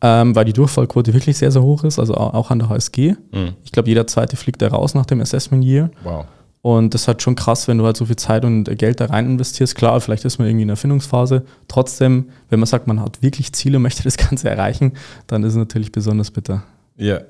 ähm, 0.00 0.34
weil 0.34 0.44
die 0.44 0.52
Durchfallquote 0.52 1.14
wirklich 1.14 1.38
sehr, 1.38 1.52
sehr 1.52 1.62
hoch 1.62 1.84
ist, 1.84 2.00
also 2.00 2.14
auch 2.14 2.50
an 2.50 2.58
der 2.58 2.68
HSG. 2.68 3.14
Mhm. 3.30 3.52
Ich 3.64 3.70
glaube, 3.70 3.88
jeder 3.88 4.08
zweite 4.08 4.34
fliegt 4.36 4.60
da 4.60 4.68
raus 4.68 4.94
nach 4.94 5.06
dem 5.06 5.20
Assessment 5.20 5.64
Year. 5.64 5.92
Wow. 6.02 6.24
Und 6.62 6.94
das 6.94 7.02
ist 7.02 7.08
halt 7.08 7.20
schon 7.22 7.34
krass, 7.34 7.66
wenn 7.66 7.78
du 7.78 7.84
halt 7.84 7.96
so 7.96 8.06
viel 8.06 8.16
Zeit 8.16 8.44
und 8.44 8.64
Geld 8.78 9.00
da 9.00 9.06
rein 9.06 9.26
investierst. 9.26 9.74
Klar, 9.74 10.00
vielleicht 10.00 10.24
ist 10.24 10.38
man 10.38 10.46
irgendwie 10.46 10.62
in 10.62 10.68
der 10.68 10.74
Erfindungsphase. 10.74 11.44
Trotzdem, 11.66 12.30
wenn 12.50 12.60
man 12.60 12.68
sagt, 12.68 12.86
man 12.86 13.00
hat 13.00 13.20
wirklich 13.20 13.52
Ziele, 13.52 13.78
möchte 13.80 14.04
das 14.04 14.16
Ganze 14.16 14.48
erreichen, 14.48 14.92
dann 15.26 15.42
ist 15.42 15.52
es 15.52 15.58
natürlich 15.58 15.90
besonders 15.90 16.30
bitter. 16.30 16.62
Ja, 16.96 17.20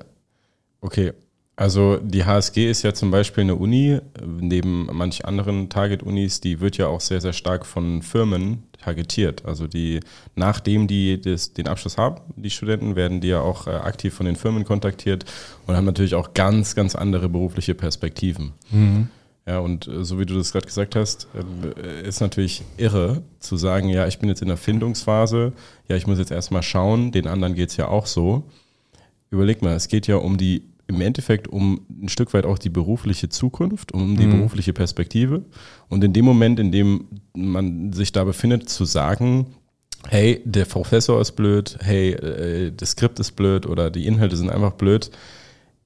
okay. 0.81 1.13
Also 1.55 1.97
die 1.97 2.25
HSG 2.25 2.69
ist 2.69 2.81
ja 2.81 2.93
zum 2.93 3.11
Beispiel 3.11 3.43
eine 3.43 3.55
Uni, 3.55 3.99
neben 4.25 4.87
manch 4.91 5.25
anderen 5.25 5.69
Target-Unis, 5.69 6.41
die 6.41 6.59
wird 6.61 6.77
ja 6.77 6.87
auch 6.87 6.99
sehr, 6.99 7.21
sehr 7.21 7.33
stark 7.33 7.65
von 7.65 8.01
Firmen 8.01 8.63
targetiert. 8.81 9.45
Also 9.45 9.67
die, 9.67 9.99
nachdem 10.35 10.87
die 10.87 11.21
das, 11.21 11.53
den 11.53 11.67
Abschluss 11.67 11.97
haben, 11.97 12.21
die 12.35 12.49
Studenten, 12.49 12.95
werden 12.95 13.21
die 13.21 13.29
ja 13.29 13.41
auch 13.41 13.67
äh, 13.67 13.71
aktiv 13.71 14.15
von 14.15 14.25
den 14.25 14.35
Firmen 14.35 14.63
kontaktiert 14.63 15.25
und 15.67 15.75
haben 15.75 15.85
natürlich 15.85 16.15
auch 16.15 16.33
ganz, 16.33 16.73
ganz 16.73 16.95
andere 16.95 17.29
berufliche 17.29 17.75
Perspektiven. 17.75 18.53
Mhm. 18.71 19.09
Ja, 19.45 19.59
und 19.59 19.87
äh, 19.87 20.03
so 20.03 20.19
wie 20.19 20.25
du 20.25 20.35
das 20.35 20.51
gerade 20.51 20.65
gesagt 20.65 20.95
hast, 20.95 21.27
äh, 21.33 22.07
ist 22.07 22.21
natürlich 22.21 22.63
irre 22.77 23.23
zu 23.39 23.57
sagen, 23.57 23.89
ja, 23.89 24.07
ich 24.07 24.19
bin 24.19 24.29
jetzt 24.29 24.41
in 24.41 24.47
der 24.47 24.57
Findungsphase, 24.57 25.53
ja, 25.87 25.95
ich 25.95 26.07
muss 26.07 26.17
jetzt 26.17 26.31
erstmal 26.31 26.63
schauen, 26.63 27.11
den 27.11 27.27
anderen 27.27 27.53
geht 27.53 27.69
es 27.69 27.77
ja 27.77 27.87
auch 27.87 28.05
so. 28.05 28.43
Überleg 29.31 29.61
mal, 29.61 29.75
es 29.75 29.87
geht 29.87 30.07
ja 30.07 30.17
um 30.17 30.37
die 30.37 30.63
im 30.87 31.01
Endeffekt 31.01 31.47
um 31.47 31.85
ein 31.89 32.09
Stück 32.09 32.33
weit 32.33 32.45
auch 32.45 32.59
die 32.59 32.69
berufliche 32.69 33.29
Zukunft, 33.29 33.93
um 33.93 34.17
die 34.17 34.27
mhm. 34.27 34.37
berufliche 34.37 34.73
Perspektive. 34.73 35.43
Und 35.89 36.03
in 36.03 36.13
dem 36.13 36.25
Moment, 36.25 36.59
in 36.59 36.71
dem 36.71 37.07
man 37.33 37.93
sich 37.93 38.11
da 38.11 38.23
befindet, 38.23 38.69
zu 38.69 38.85
sagen, 38.85 39.47
hey, 40.09 40.41
der 40.45 40.65
Professor 40.65 41.19
ist 41.21 41.31
blöd, 41.33 41.77
hey, 41.81 42.11
äh, 42.11 42.71
das 42.75 42.91
Skript 42.91 43.19
ist 43.19 43.31
blöd 43.31 43.65
oder 43.65 43.89
die 43.89 44.05
Inhalte 44.05 44.35
sind 44.35 44.49
einfach 44.49 44.73
blöd, 44.73 45.09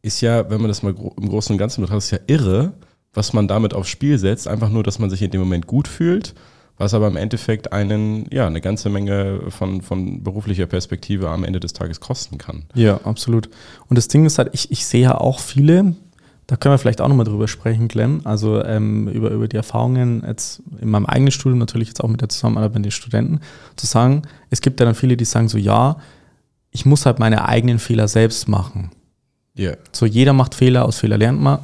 ist 0.02 0.22
ja, 0.22 0.50
wenn 0.50 0.62
man 0.62 0.70
das 0.70 0.84
mal 0.84 0.96
im 0.96 1.30
Großen 1.30 1.54
und 1.54 1.58
Ganzen 1.58 1.82
betrachtet, 1.82 2.04
ist 2.04 2.12
ja 2.12 2.20
irre, 2.28 2.74
was 3.17 3.34
man 3.34 3.47
damit 3.47 3.73
aufs 3.73 3.89
Spiel 3.89 4.17
setzt. 4.17 4.47
Einfach 4.47 4.69
nur, 4.69 4.84
dass 4.84 4.99
man 4.99 5.10
sich 5.10 5.21
in 5.21 5.32
dem 5.32 5.41
Moment 5.41 5.67
gut 5.67 5.88
fühlt 5.88 6.34
was 6.77 6.93
aber 6.93 7.08
im 7.08 7.17
Endeffekt 7.17 7.73
einen, 7.73 8.27
ja, 8.32 8.45
eine 8.45 8.62
ganze 8.62 8.89
Menge 8.89 9.41
von, 9.49 9.82
von 9.82 10.23
beruflicher 10.23 10.67
Perspektive 10.67 11.30
am 11.30 11.43
Ende 11.43 11.60
des 11.60 11.73
Tages 11.73 11.99
kosten 11.99 12.38
kann. 12.38 12.63
Ja, 12.75 13.01
absolut. 13.03 13.49
Und 13.89 13.97
das 13.97 14.08
Ding 14.08 14.25
ist 14.25 14.38
halt, 14.38 14.49
ich, 14.53 14.71
ich 14.71 14.86
sehe 14.86 15.01
ja 15.01 15.17
auch 15.17 15.39
viele, 15.39 15.95
da 16.45 16.56
können 16.56 16.73
wir 16.73 16.77
vielleicht 16.77 17.01
auch 17.01 17.08
nochmal 17.08 17.25
drüber 17.25 17.47
sprechen, 17.47 17.88
Clem, 17.88 18.21
also 18.25 18.63
ähm, 18.63 19.08
über, 19.08 19.32
über 19.32 19.47
die 19.47 19.58
Erfahrungen 19.58 20.23
jetzt 20.25 20.62
in 20.80 20.89
meinem 20.89 21.08
eigenen 21.08 21.32
Studium, 21.32 21.58
natürlich 21.58 21.88
jetzt 21.89 22.03
auch 22.03 22.10
mit 22.10 22.21
der 22.21 22.30
Zusammenarbeit 22.30 22.75
mit 22.75 22.86
den 22.86 22.91
Studenten, 22.91 23.41
zu 23.75 23.88
sagen, 23.88 24.21
es 24.51 24.62
gibt 24.62 24.80
ja 24.80 24.86
dann 24.86 24.95
viele, 24.95 25.17
die 25.17 25.25
sagen 25.25 25.49
so, 25.49 25.58
ja, 25.58 25.97
ich 26.69 26.86
muss 26.86 27.08
halt 27.08 27.17
meine 27.17 27.45
eigenen 27.45 27.80
Fehler 27.80 28.08
selbst 28.08 28.47
machen. 28.47 28.91
Ja. 29.56 29.69
Yeah. 29.69 29.77
So, 29.91 30.06
jeder 30.06 30.34
macht 30.34 30.53
Fehler, 30.53 30.86
aus 30.86 30.99
Fehler 30.99 31.17
lernt 31.17 31.41
man, 31.41 31.60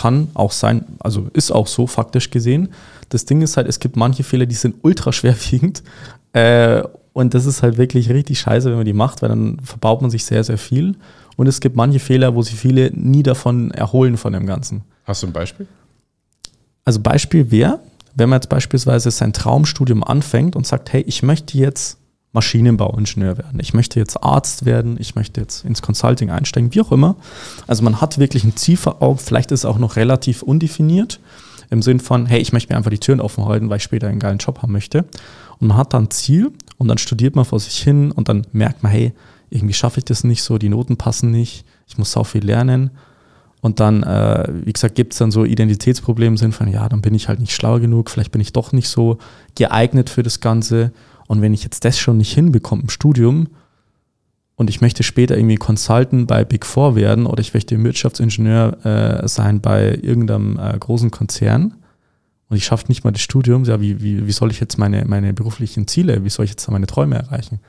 kann 0.00 0.28
auch 0.34 0.52
sein, 0.52 0.84
also 1.00 1.28
ist 1.32 1.50
auch 1.50 1.66
so 1.66 1.86
faktisch 1.86 2.30
gesehen. 2.30 2.68
Das 3.08 3.24
Ding 3.24 3.42
ist 3.42 3.56
halt, 3.56 3.66
es 3.66 3.80
gibt 3.80 3.96
manche 3.96 4.22
Fehler, 4.22 4.46
die 4.46 4.54
sind 4.54 4.76
ultra 4.82 5.12
schwerwiegend. 5.12 5.82
Äh, 6.32 6.82
und 7.12 7.34
das 7.34 7.46
ist 7.46 7.62
halt 7.62 7.78
wirklich 7.78 8.10
richtig 8.10 8.38
scheiße, 8.38 8.70
wenn 8.70 8.76
man 8.76 8.84
die 8.84 8.92
macht, 8.92 9.22
weil 9.22 9.28
dann 9.28 9.58
verbaut 9.64 10.02
man 10.02 10.10
sich 10.10 10.24
sehr, 10.24 10.44
sehr 10.44 10.58
viel. 10.58 10.94
Und 11.36 11.48
es 11.48 11.60
gibt 11.60 11.74
manche 11.74 11.98
Fehler, 11.98 12.34
wo 12.34 12.42
sich 12.42 12.54
viele 12.54 12.92
nie 12.94 13.24
davon 13.24 13.72
erholen 13.72 14.16
von 14.16 14.32
dem 14.32 14.46
Ganzen. 14.46 14.82
Hast 15.04 15.22
du 15.22 15.26
ein 15.26 15.32
Beispiel? 15.32 15.66
Also 16.84 17.00
Beispiel 17.00 17.50
wäre, 17.50 17.80
wenn 18.14 18.28
man 18.28 18.36
jetzt 18.36 18.48
beispielsweise 18.48 19.10
sein 19.10 19.32
Traumstudium 19.32 20.04
anfängt 20.04 20.54
und 20.54 20.66
sagt, 20.66 20.92
hey, 20.92 21.02
ich 21.02 21.22
möchte 21.24 21.58
jetzt 21.58 21.98
Maschinenbauingenieur 22.38 23.36
werden, 23.36 23.58
ich 23.58 23.74
möchte 23.74 23.98
jetzt 23.98 24.22
Arzt 24.22 24.64
werden, 24.64 24.96
ich 25.00 25.16
möchte 25.16 25.40
jetzt 25.40 25.64
ins 25.64 25.82
Consulting 25.82 26.30
einsteigen, 26.30 26.72
wie 26.72 26.80
auch 26.80 26.92
immer. 26.92 27.16
Also 27.66 27.82
man 27.82 28.00
hat 28.00 28.18
wirklich 28.18 28.44
ein 28.44 28.56
Ziel 28.56 28.76
vor 28.76 29.02
Augen, 29.02 29.18
vielleicht 29.18 29.50
ist 29.50 29.60
es 29.60 29.64
auch 29.64 29.78
noch 29.78 29.96
relativ 29.96 30.42
undefiniert 30.42 31.18
im 31.70 31.82
Sinn 31.82 31.98
von, 31.98 32.26
hey, 32.26 32.40
ich 32.40 32.52
möchte 32.52 32.72
mir 32.72 32.76
einfach 32.76 32.92
die 32.92 33.00
Türen 33.00 33.20
offen 33.20 33.44
halten, 33.44 33.68
weil 33.68 33.78
ich 33.78 33.82
später 33.82 34.06
einen 34.06 34.20
geilen 34.20 34.38
Job 34.38 34.62
haben 34.62 34.72
möchte. 34.72 35.04
Und 35.58 35.66
man 35.66 35.76
hat 35.76 35.94
dann 35.94 36.04
ein 36.04 36.10
Ziel 36.10 36.52
und 36.76 36.86
dann 36.86 36.98
studiert 36.98 37.34
man 37.34 37.44
vor 37.44 37.58
sich 37.58 37.82
hin 37.82 38.12
und 38.12 38.28
dann 38.28 38.46
merkt 38.52 38.84
man, 38.84 38.92
hey, 38.92 39.12
irgendwie 39.50 39.74
schaffe 39.74 39.98
ich 39.98 40.04
das 40.04 40.22
nicht 40.22 40.44
so, 40.44 40.58
die 40.58 40.68
Noten 40.68 40.96
passen 40.96 41.32
nicht, 41.32 41.64
ich 41.88 41.98
muss 41.98 42.12
so 42.12 42.22
viel 42.22 42.44
lernen. 42.44 42.92
Und 43.60 43.80
dann, 43.80 44.04
äh, 44.04 44.46
wie 44.64 44.72
gesagt, 44.72 44.94
gibt 44.94 45.14
es 45.14 45.18
dann 45.18 45.32
so 45.32 45.44
Identitätsprobleme 45.44 46.28
im 46.28 46.36
Sinn 46.36 46.52
von, 46.52 46.68
ja, 46.68 46.88
dann 46.88 47.02
bin 47.02 47.14
ich 47.14 47.28
halt 47.28 47.40
nicht 47.40 47.52
schlau 47.52 47.80
genug, 47.80 48.08
vielleicht 48.08 48.30
bin 48.30 48.40
ich 48.40 48.52
doch 48.52 48.72
nicht 48.72 48.88
so 48.88 49.18
geeignet 49.56 50.10
für 50.10 50.22
das 50.22 50.40
Ganze. 50.40 50.92
Und 51.28 51.40
wenn 51.40 51.54
ich 51.54 51.62
jetzt 51.62 51.84
das 51.84 51.98
schon 51.98 52.16
nicht 52.16 52.34
hinbekomme 52.34 52.82
im 52.82 52.88
Studium, 52.88 53.48
und 54.56 54.68
ich 54.70 54.80
möchte 54.80 55.04
später 55.04 55.36
irgendwie 55.36 55.54
Consultant 55.54 56.26
bei 56.26 56.44
Big 56.44 56.66
Four 56.66 56.96
werden 56.96 57.26
oder 57.26 57.40
ich 57.40 57.54
möchte 57.54 57.80
Wirtschaftsingenieur 57.80 58.84
äh, 59.22 59.28
sein 59.28 59.60
bei 59.60 59.94
irgendeinem 60.02 60.58
äh, 60.58 60.76
großen 60.76 61.12
Konzern 61.12 61.74
und 62.48 62.56
ich 62.56 62.64
schaffe 62.64 62.86
nicht 62.88 63.04
mal 63.04 63.12
das 63.12 63.20
Studium, 63.20 63.62
ja, 63.64 63.80
wie, 63.80 64.02
wie, 64.02 64.26
wie 64.26 64.32
soll 64.32 64.50
ich 64.50 64.58
jetzt 64.58 64.76
meine, 64.76 65.04
meine 65.04 65.32
beruflichen 65.32 65.86
Ziele, 65.86 66.24
wie 66.24 66.28
soll 66.28 66.44
ich 66.44 66.50
jetzt 66.50 66.68
meine 66.70 66.88
Träume 66.88 67.14
erreichen? 67.14 67.60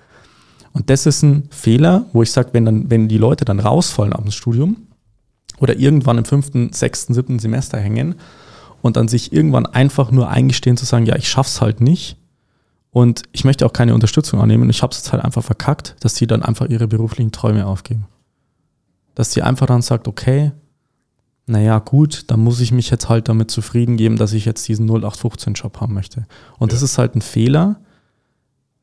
Und 0.74 0.89
das 0.89 1.06
ist 1.06 1.22
ein 1.22 1.43
Fehler, 1.52 2.06
wo 2.12 2.24
ich 2.24 2.32
sage, 2.32 2.50
wenn, 2.54 2.89
wenn 2.89 3.08
die 3.08 3.17
Leute 3.19 3.45
dann 3.45 3.60
rausfallen 3.60 4.13
aus 4.13 4.24
dem 4.24 4.32
Studium 4.32 4.78
oder 5.60 5.78
irgendwann 5.78 6.17
im 6.17 6.26
fünften, 6.26 6.74
sechsten, 6.74 7.13
siebten 7.13 7.38
Semester 7.38 7.78
hängen 7.78 8.15
und 8.82 8.98
dann 8.98 9.08
sich 9.08 9.32
irgendwann 9.32 9.67
einfach 9.67 10.10
nur 10.10 10.30
eingestehen 10.30 10.76
zu 10.76 10.86
sagen, 10.86 11.06
ja, 11.06 11.15
ich 11.17 11.30
schaff's 11.30 11.62
halt 11.62 11.82
nicht 11.82 12.17
Und 12.91 13.23
ich 13.32 13.43
möchte 13.45 13.65
auch 13.65 13.73
keine 13.73 13.93
Unterstützung 13.93 14.41
annehmen. 14.41 14.63
Und 14.63 14.69
ich 14.69 14.82
habe 14.82 14.91
es 14.91 14.97
jetzt 14.97 15.12
halt 15.12 15.23
einfach 15.23 15.43
verkackt, 15.43 15.95
dass 15.99 16.15
sie 16.15 16.28
dann 16.28 16.43
einfach 16.43 16.67
ihre 16.69 16.88
beruflichen 16.88 17.32
Träume 17.32 17.65
aufgeben. 17.65 18.08
Dass 19.15 19.32
sie 19.32 19.41
einfach 19.41 19.67
dann 19.67 19.82
sagt, 19.82 20.08
okay, 20.08 20.52
naja, 21.45 21.80
gut, 21.80 22.25
dann 22.28 22.41
muss 22.41 22.60
ich 22.60 22.71
mich 22.71 22.89
jetzt 22.89 23.10
halt 23.10 23.28
damit 23.28 23.52
zufrieden 23.52 23.97
geben, 23.97 24.17
dass 24.17 24.34
ich 24.34 24.45
jetzt 24.45 24.67
diesen 24.67 24.89
0815-Job 24.89 25.82
haben 25.82 25.93
möchte. 25.93 26.28
Und 26.58 26.71
ja. 26.71 26.75
das 26.75 26.84
ist 26.84 26.97
halt 26.97 27.15
ein 27.15 27.21
Fehler, 27.21 27.80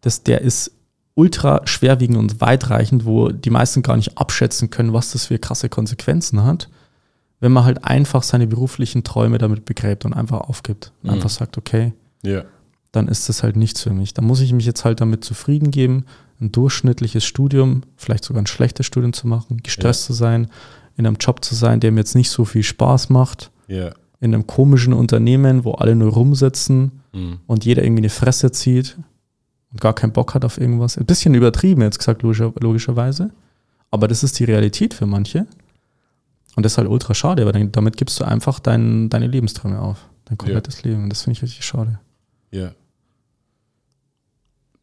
dass 0.00 0.22
der 0.22 0.40
ist 0.40 0.72
ultra 1.14 1.62
schwerwiegend 1.64 2.18
und 2.18 2.40
weitreichend, 2.40 3.06
wo 3.06 3.30
die 3.30 3.50
meisten 3.50 3.82
gar 3.82 3.96
nicht 3.96 4.18
abschätzen 4.18 4.70
können, 4.70 4.92
was 4.92 5.12
das 5.12 5.26
für 5.26 5.38
krasse 5.38 5.68
Konsequenzen 5.68 6.44
hat, 6.44 6.68
wenn 7.40 7.52
man 7.52 7.64
halt 7.64 7.84
einfach 7.84 8.22
seine 8.22 8.46
beruflichen 8.46 9.02
Träume 9.02 9.38
damit 9.38 9.64
begräbt 9.64 10.04
und 10.04 10.12
einfach 10.12 10.40
aufgibt. 10.40 10.92
Und 11.02 11.08
mhm. 11.08 11.14
einfach 11.14 11.30
sagt, 11.30 11.58
okay, 11.58 11.92
ja. 12.22 12.44
Dann 12.96 13.08
ist 13.08 13.28
das 13.28 13.42
halt 13.42 13.56
nichts 13.56 13.82
für 13.82 13.92
mich. 13.92 14.14
Dann 14.14 14.24
muss 14.24 14.40
ich 14.40 14.52
mich 14.52 14.66
jetzt 14.66 14.84
halt 14.84 15.00
damit 15.00 15.24
zufrieden 15.24 15.70
geben, 15.70 16.06
ein 16.40 16.52
durchschnittliches 16.52 17.24
Studium, 17.24 17.82
vielleicht 17.96 18.24
sogar 18.24 18.42
ein 18.42 18.46
schlechtes 18.46 18.86
Studium 18.86 19.12
zu 19.12 19.26
machen, 19.26 19.58
gestresst 19.62 20.04
ja. 20.04 20.06
zu 20.08 20.12
sein, 20.14 20.48
in 20.96 21.06
einem 21.06 21.16
Job 21.16 21.44
zu 21.44 21.54
sein, 21.54 21.80
der 21.80 21.92
mir 21.92 22.00
jetzt 22.00 22.14
nicht 22.14 22.30
so 22.30 22.44
viel 22.44 22.62
Spaß 22.62 23.10
macht, 23.10 23.50
ja. 23.68 23.90
in 24.20 24.34
einem 24.34 24.46
komischen 24.46 24.92
Unternehmen, 24.92 25.64
wo 25.64 25.72
alle 25.72 25.94
nur 25.94 26.12
rumsitzen 26.12 27.02
mhm. 27.12 27.38
und 27.46 27.64
jeder 27.64 27.84
irgendwie 27.84 28.00
eine 28.00 28.10
Fresse 28.10 28.50
zieht 28.50 28.96
und 29.72 29.80
gar 29.80 29.94
keinen 29.94 30.12
Bock 30.12 30.34
hat 30.34 30.44
auf 30.44 30.58
irgendwas. 30.58 30.96
Ein 30.96 31.06
bisschen 31.06 31.34
übertrieben 31.34 31.82
jetzt 31.82 31.98
gesagt, 31.98 32.22
logischer, 32.22 32.52
logischerweise. 32.60 33.30
Aber 33.90 34.08
das 34.08 34.22
ist 34.22 34.38
die 34.38 34.44
Realität 34.44 34.94
für 34.94 35.06
manche. 35.06 35.46
Und 36.56 36.64
das 36.64 36.72
ist 36.72 36.78
halt 36.78 36.88
ultra 36.88 37.12
schade, 37.12 37.44
weil 37.44 37.68
damit 37.68 37.96
gibst 37.98 38.18
du 38.18 38.24
einfach 38.24 38.58
dein, 38.58 39.10
deine 39.10 39.26
Lebensträume 39.26 39.78
auf. 39.80 40.08
Dein 40.24 40.38
komplettes 40.38 40.82
ja. 40.82 40.90
Leben. 40.90 41.04
Und 41.04 41.10
das 41.10 41.22
finde 41.22 41.36
ich 41.36 41.42
richtig 41.42 41.64
schade. 41.64 42.00
Ja. 42.50 42.72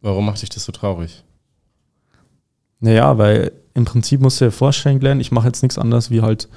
Warum 0.04 0.28
macht 0.28 0.44
dich 0.44 0.50
das 0.50 0.66
so 0.66 0.72
traurig? 0.72 1.24
Naja, 2.80 3.18
weil 3.18 3.52
im 3.74 3.86
Prinzip 3.86 4.22
musst 4.22 4.40
du 4.40 4.46
dir 4.46 4.52
vorstellen, 4.52 5.00
Glenn, 5.00 5.20
ich 5.20 5.32
mache 5.32 5.48
jetzt 5.48 5.64
nichts 5.64 5.80
anderes 5.80 6.12
wie 6.12 6.22
halt 6.22 6.48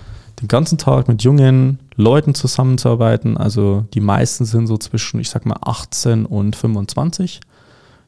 den 0.42 0.48
ganzen 0.48 0.76
Tag 0.76 1.08
mit 1.08 1.22
jungen 1.22 1.78
Leuten 1.94 2.34
zusammenzuarbeiten. 2.34 3.38
Also 3.38 3.86
die 3.94 4.00
meisten 4.00 4.44
sind 4.44 4.66
so 4.66 4.76
zwischen, 4.76 5.18
ich 5.20 5.30
sag 5.30 5.46
mal, 5.46 5.56
18 5.62 6.26
und 6.26 6.54
25 6.54 7.40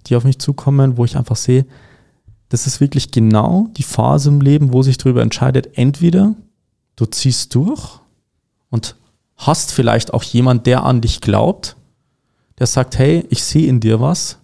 die 0.09 0.17
auf 0.17 0.25
mich 0.25 0.39
zukommen, 0.39 0.97
wo 0.97 1.05
ich 1.05 1.17
einfach 1.17 1.37
sehe, 1.37 1.67
das 2.49 2.67
ist 2.67 2.81
wirklich 2.81 3.11
genau 3.11 3.69
die 3.77 3.83
Phase 3.83 4.31
im 4.31 4.41
Leben, 4.41 4.73
wo 4.73 4.83
sich 4.83 4.97
darüber 4.97 5.23
entscheidet, 5.23 5.77
entweder 5.77 6.35
du 6.97 7.05
ziehst 7.05 7.55
durch 7.55 8.01
und 8.71 8.97
hast 9.37 9.73
vielleicht 9.73 10.15
auch 10.15 10.23
jemand, 10.23 10.67
der 10.67 10.85
an 10.85 11.01
dich 11.01 11.21
glaubt, 11.21 11.77
der 12.59 12.67
sagt, 12.67 12.99
hey, 12.99 13.27
ich 13.29 13.45
sehe 13.45 13.69
in 13.69 13.81
dir 13.81 14.01
was, 14.01 14.38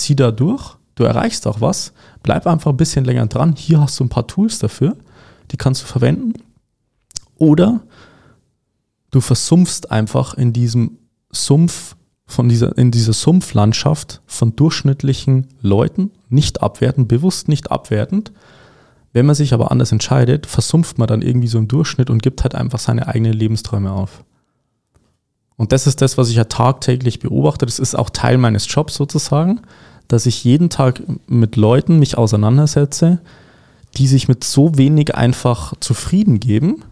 zieh 0.00 0.16
da 0.16 0.30
durch, 0.30 0.76
du 0.94 1.04
erreichst 1.04 1.46
auch 1.46 1.60
was, 1.60 1.92
bleib 2.22 2.46
einfach 2.46 2.70
ein 2.70 2.76
bisschen 2.76 3.04
länger 3.04 3.26
dran, 3.26 3.54
hier 3.56 3.80
hast 3.80 3.98
du 4.00 4.04
ein 4.04 4.08
paar 4.08 4.26
Tools 4.26 4.58
dafür, 4.58 4.96
die 5.50 5.56
kannst 5.56 5.82
du 5.82 5.86
verwenden. 5.86 6.34
Oder 7.36 7.80
du 9.10 9.20
versumpfst 9.20 9.90
einfach 9.90 10.34
in 10.34 10.52
diesem 10.52 10.98
Sumpf 11.32 11.96
von 12.26 12.48
dieser, 12.48 12.76
in 12.78 12.90
dieser 12.90 13.12
Sumpflandschaft 13.12 14.22
von 14.26 14.54
durchschnittlichen 14.54 15.48
Leuten, 15.60 16.10
nicht 16.28 16.62
abwertend, 16.62 17.08
bewusst 17.08 17.48
nicht 17.48 17.70
abwertend. 17.70 18.32
Wenn 19.12 19.26
man 19.26 19.34
sich 19.34 19.52
aber 19.52 19.70
anders 19.72 19.90
entscheidet, 19.90 20.46
versumpft 20.46 20.98
man 20.98 21.08
dann 21.08 21.22
irgendwie 21.22 21.48
so 21.48 21.58
im 21.58 21.66
Durchschnitt 21.66 22.10
und 22.10 22.22
gibt 22.22 22.42
halt 22.44 22.54
einfach 22.54 22.78
seine 22.78 23.08
eigenen 23.08 23.32
Lebensträume 23.32 23.90
auf. 23.90 24.24
Und 25.56 25.72
das 25.72 25.86
ist 25.86 26.00
das, 26.00 26.16
was 26.16 26.30
ich 26.30 26.36
ja 26.36 26.44
tagtäglich 26.44 27.18
beobachte. 27.18 27.66
Das 27.66 27.78
ist 27.78 27.94
auch 27.94 28.10
Teil 28.10 28.38
meines 28.38 28.72
Jobs 28.72 28.94
sozusagen, 28.94 29.60
dass 30.12 30.26
ich 30.26 30.44
jeden 30.44 30.70
Tag 30.70 31.02
mit 31.26 31.56
Leuten 31.56 31.98
mich 31.98 32.18
auseinandersetze, 32.18 33.20
die 33.96 34.06
sich 34.06 34.28
mit 34.28 34.44
so 34.44 34.76
wenig 34.76 35.14
einfach 35.14 35.74
zufrieden 35.80 36.40
geben 36.40 36.84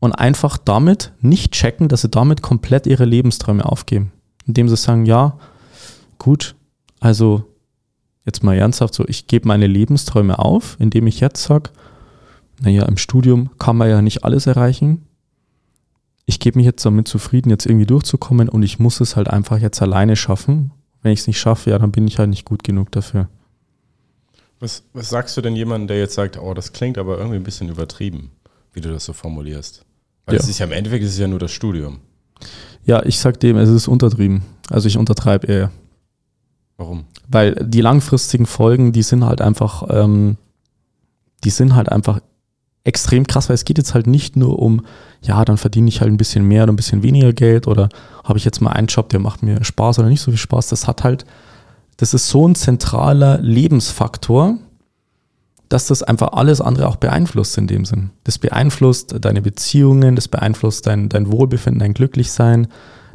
und 0.00 0.12
einfach 0.12 0.58
damit 0.58 1.12
nicht 1.20 1.52
checken, 1.52 1.88
dass 1.88 2.02
sie 2.02 2.08
damit 2.08 2.42
komplett 2.42 2.86
ihre 2.86 3.04
Lebensträume 3.04 3.64
aufgeben 3.64 4.12
indem 4.46 4.68
sie 4.68 4.76
sagen, 4.76 5.06
ja, 5.06 5.38
gut, 6.18 6.54
also 7.00 7.44
jetzt 8.24 8.42
mal 8.42 8.56
ernsthaft 8.56 8.94
so, 8.94 9.04
ich 9.06 9.26
gebe 9.26 9.48
meine 9.48 9.66
Lebensträume 9.66 10.38
auf, 10.38 10.76
indem 10.78 11.06
ich 11.06 11.20
jetzt 11.20 11.42
sage, 11.42 11.70
naja, 12.60 12.84
im 12.84 12.96
Studium 12.96 13.50
kann 13.58 13.76
man 13.76 13.90
ja 13.90 14.00
nicht 14.00 14.24
alles 14.24 14.46
erreichen. 14.46 15.06
Ich 16.24 16.40
gebe 16.40 16.58
mich 16.58 16.66
jetzt 16.66 16.84
damit 16.84 17.06
zufrieden, 17.06 17.50
jetzt 17.50 17.66
irgendwie 17.66 17.86
durchzukommen 17.86 18.48
und 18.48 18.62
ich 18.62 18.78
muss 18.78 19.00
es 19.00 19.14
halt 19.14 19.28
einfach 19.28 19.58
jetzt 19.58 19.82
alleine 19.82 20.16
schaffen. 20.16 20.72
Wenn 21.06 21.12
ich 21.12 21.20
es 21.20 21.28
nicht 21.28 21.38
schaffe, 21.38 21.70
ja, 21.70 21.78
dann 21.78 21.92
bin 21.92 22.08
ich 22.08 22.18
halt 22.18 22.30
nicht 22.30 22.44
gut 22.44 22.64
genug 22.64 22.90
dafür. 22.90 23.28
Was, 24.58 24.82
was 24.92 25.08
sagst 25.08 25.36
du 25.36 25.40
denn 25.40 25.54
jemandem, 25.54 25.86
der 25.86 25.98
jetzt 26.00 26.14
sagt, 26.14 26.36
oh, 26.36 26.52
das 26.52 26.72
klingt 26.72 26.98
aber 26.98 27.16
irgendwie 27.16 27.36
ein 27.36 27.44
bisschen 27.44 27.68
übertrieben, 27.68 28.32
wie 28.72 28.80
du 28.80 28.90
das 28.90 29.04
so 29.04 29.12
formulierst? 29.12 29.84
Weil 30.24 30.34
ja. 30.34 30.40
es 30.40 30.48
ist 30.48 30.58
ja 30.58 30.66
im 30.66 30.72
Endeffekt 30.72 31.04
ist 31.04 31.12
es 31.12 31.18
ja 31.18 31.28
nur 31.28 31.38
das 31.38 31.52
Studium. 31.52 32.00
Ja, 32.84 33.06
ich 33.06 33.20
sag 33.20 33.38
dem, 33.38 33.56
es 33.56 33.68
ist 33.68 33.86
untertrieben. 33.86 34.42
Also 34.68 34.88
ich 34.88 34.98
untertreibe 34.98 35.46
eher. 35.46 35.70
Warum? 36.76 37.04
Weil 37.28 37.54
die 37.54 37.82
langfristigen 37.82 38.46
Folgen, 38.46 38.90
die 38.90 39.04
sind 39.04 39.24
halt 39.24 39.40
einfach, 39.40 39.84
ähm, 39.88 40.38
die 41.44 41.50
sind 41.50 41.76
halt 41.76 41.88
einfach 41.88 42.18
extrem 42.82 43.28
krass, 43.28 43.48
weil 43.48 43.54
es 43.54 43.64
geht 43.64 43.78
jetzt 43.78 43.94
halt 43.94 44.08
nicht 44.08 44.34
nur 44.34 44.58
um, 44.58 44.84
ja, 45.26 45.44
dann 45.44 45.56
verdiene 45.56 45.88
ich 45.88 46.00
halt 46.00 46.10
ein 46.10 46.16
bisschen 46.16 46.44
mehr 46.46 46.62
oder 46.62 46.72
ein 46.72 46.76
bisschen 46.76 47.02
weniger 47.02 47.32
Geld 47.32 47.66
oder 47.66 47.88
habe 48.24 48.38
ich 48.38 48.44
jetzt 48.44 48.60
mal 48.60 48.70
einen 48.70 48.86
Job, 48.86 49.08
der 49.08 49.20
macht 49.20 49.42
mir 49.42 49.62
Spaß 49.62 49.98
oder 49.98 50.08
nicht 50.08 50.20
so 50.20 50.30
viel 50.30 50.38
Spaß. 50.38 50.68
Das 50.68 50.86
hat 50.86 51.04
halt, 51.04 51.24
das 51.96 52.14
ist 52.14 52.28
so 52.28 52.46
ein 52.46 52.54
zentraler 52.54 53.38
Lebensfaktor, 53.38 54.58
dass 55.68 55.88
das 55.88 56.02
einfach 56.02 56.32
alles 56.32 56.60
andere 56.60 56.86
auch 56.86 56.96
beeinflusst 56.96 57.58
in 57.58 57.66
dem 57.66 57.84
Sinn. 57.84 58.10
Das 58.24 58.38
beeinflusst 58.38 59.16
deine 59.20 59.42
Beziehungen, 59.42 60.14
das 60.14 60.28
beeinflusst 60.28 60.86
dein, 60.86 61.08
dein 61.08 61.30
Wohlbefinden, 61.32 61.80
dein 61.80 61.94
Glücklichsein, 61.94 62.68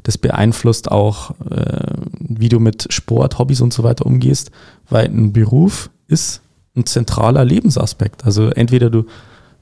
das 0.04 0.17
beeinflusst 0.17 0.91
auch, 0.91 1.32
äh, 1.50 1.93
wie 2.19 2.50
du 2.50 2.60
mit 2.60 2.91
Sport, 2.91 3.39
Hobbys 3.39 3.62
und 3.62 3.71
so 3.71 3.84
weiter 3.84 4.06
umgehst, 4.06 4.52
weil 4.89 5.06
ein 5.06 5.32
Beruf 5.32 5.89
ist 6.08 6.41
ein 6.76 6.86
zentraler 6.86 7.45
Lebensaspekt. 7.45 8.26
Also 8.26 8.50
entweder 8.50 8.89
du, 8.89 9.06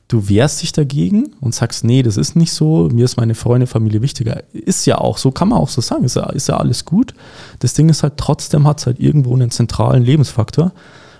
du 0.09 0.27
wehrst 0.27 0.61
dich 0.61 0.73
dagegen 0.73 1.35
und 1.39 1.55
sagst, 1.55 1.85
nee, 1.85 2.03
das 2.03 2.17
ist 2.17 2.35
nicht 2.35 2.51
so, 2.51 2.89
mir 2.91 3.05
ist 3.05 3.15
meine 3.15 3.35
Freunde, 3.35 3.67
Familie 3.67 4.01
wichtiger. 4.01 4.43
Ist 4.51 4.85
ja 4.85 4.97
auch 4.97 5.17
so, 5.17 5.31
kann 5.31 5.49
man 5.49 5.59
auch 5.59 5.69
so 5.69 5.81
sagen, 5.81 6.03
ist 6.03 6.15
ja, 6.15 6.29
ist 6.31 6.49
ja 6.49 6.57
alles 6.57 6.83
gut. 6.83 7.13
Das 7.59 7.75
Ding 7.75 7.87
ist 7.89 8.03
halt, 8.03 8.17
trotzdem 8.17 8.67
hat 8.67 8.79
es 8.79 8.87
halt 8.87 8.99
irgendwo 8.99 9.33
einen 9.35 9.51
zentralen 9.51 10.03
Lebensfaktor. 10.03 10.73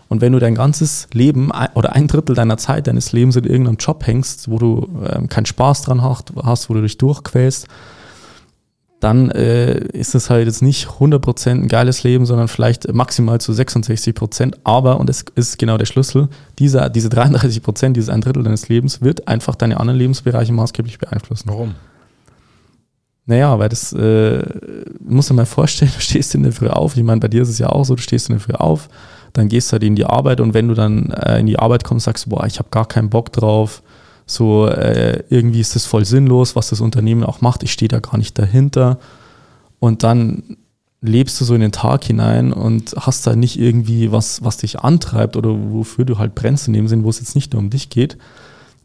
Und 0.10 0.22
wenn 0.22 0.34
du 0.34 0.40
dein 0.40 0.56
ganzes 0.56 1.08
Leben 1.14 1.52
oder 1.76 1.94
ein 1.94 2.08
Drittel 2.08 2.36
deiner 2.36 2.58
Zeit 2.58 2.88
deines 2.88 3.12
Lebens 3.12 3.36
in 3.36 3.44
irgendeinem 3.44 3.78
Job 3.78 4.06
hängst, 4.08 4.50
wo 4.50 4.58
du 4.58 4.90
äh, 5.06 5.28
keinen 5.28 5.46
Spaß 5.46 5.84
dran 5.84 6.02
hast, 6.02 6.70
wo 6.70 6.74
du 6.74 6.82
dich 6.82 6.98
durchquälst, 6.98 7.68
dann 9.00 9.32
äh, 9.32 9.80
ist 9.80 10.14
es 10.14 10.30
halt 10.30 10.46
jetzt 10.46 10.62
nicht 10.62 10.88
100% 10.88 11.50
ein 11.52 11.68
geiles 11.70 12.04
Leben, 12.04 12.26
sondern 12.26 12.50
vielleicht 12.50 12.94
maximal 12.94 13.40
zu 13.40 13.54
66%. 13.54 14.56
Aber, 14.64 15.00
und 15.00 15.08
das 15.08 15.24
ist 15.36 15.58
genau 15.58 15.78
der 15.78 15.86
Schlüssel, 15.86 16.28
dieser, 16.60 16.90
diese 16.90 17.08
33%, 17.08 17.94
dieses 17.94 18.10
ein 18.10 18.22
Drittel 18.22 18.44
deines 18.44 18.68
Lebens 18.68 19.02
wird 19.02 19.28
einfach 19.28 19.56
deine 19.56 19.80
anderen 19.80 19.98
Lebensbereiche 19.98 20.52
maßgeblich 20.52 21.00
beeinflussen. 21.00 21.48
Warum? 21.48 21.76
Naja, 23.26 23.58
weil 23.60 23.70
das, 23.70 23.94
äh, 23.94 24.44
musst 25.00 25.30
du 25.30 25.34
mal 25.34 25.46
vorstellen, 25.46 25.92
du 25.96 26.02
stehst 26.02 26.36
in 26.36 26.44
der 26.44 26.52
Früh 26.52 26.68
auf. 26.68 26.98
Ich 26.98 27.04
meine, 27.04 27.22
bei 27.22 27.28
dir 27.30 27.44
ist 27.44 27.50
es 27.50 27.60
ja 27.60 27.70
auch 27.70 27.86
so, 27.86 27.96
du 27.96 28.02
stehst 28.02 28.30
in 28.30 28.36
der 28.36 28.42
Früh 28.42 28.54
auf, 28.54 28.90
dann 29.32 29.48
gehst 29.48 29.70
du 29.70 29.74
halt 29.74 29.84
in 29.84 29.96
die 29.96 30.06
Arbeit 30.06 30.42
und 30.42 30.54
wenn 30.54 30.68
du 30.68 30.74
dann 30.74 31.12
äh, 31.12 31.40
in 31.40 31.46
die 31.46 31.60
Arbeit 31.60 31.84
kommst, 31.86 32.06
sagst 32.06 32.26
du, 32.26 32.32
boah, 32.32 32.46
ich 32.48 32.60
habe 32.60 32.70
gar 32.70 32.88
keinen 32.88 33.10
Bock 33.10 33.32
drauf, 33.32 33.82
so 34.30 34.68
äh, 34.68 35.24
irgendwie 35.30 35.60
ist 35.60 35.76
das 35.76 35.86
voll 35.86 36.06
sinnlos, 36.06 36.56
was 36.56 36.70
das 36.70 36.82
Unternehmen 36.82 37.24
auch 37.24 37.42
macht, 37.42 37.64
ich 37.64 37.72
stehe 37.72 37.90
da 37.90 38.00
gar 38.00 38.18
nicht 38.18 38.38
dahinter 38.38 39.00
und 39.80 40.04
dann 40.04 40.58
lebst 41.02 41.40
du 41.40 41.46
so 41.46 41.56
in 41.56 41.62
den 41.62 41.72
Tag 41.72 42.04
hinein 42.04 42.52
und 42.52 42.94
hast 42.98 43.26
da 43.26 43.36
nicht 43.36 43.60
irgendwie 43.60 44.12
was, 44.12 44.44
was 44.44 44.58
dich 44.58 44.80
antreibt 44.80 45.38
oder 45.38 45.50
wofür 45.50 46.06
du 46.06 46.18
halt 46.18 46.36
brennst 46.36 46.68
in 46.68 46.74
dem 46.74 46.88
Sinn, 46.88 47.04
wo 47.04 47.10
es 47.10 47.20
jetzt 47.20 47.36
nicht 47.36 47.54
nur 47.54 47.62
um 47.62 47.70
dich 47.70 47.90
geht, 47.90 48.18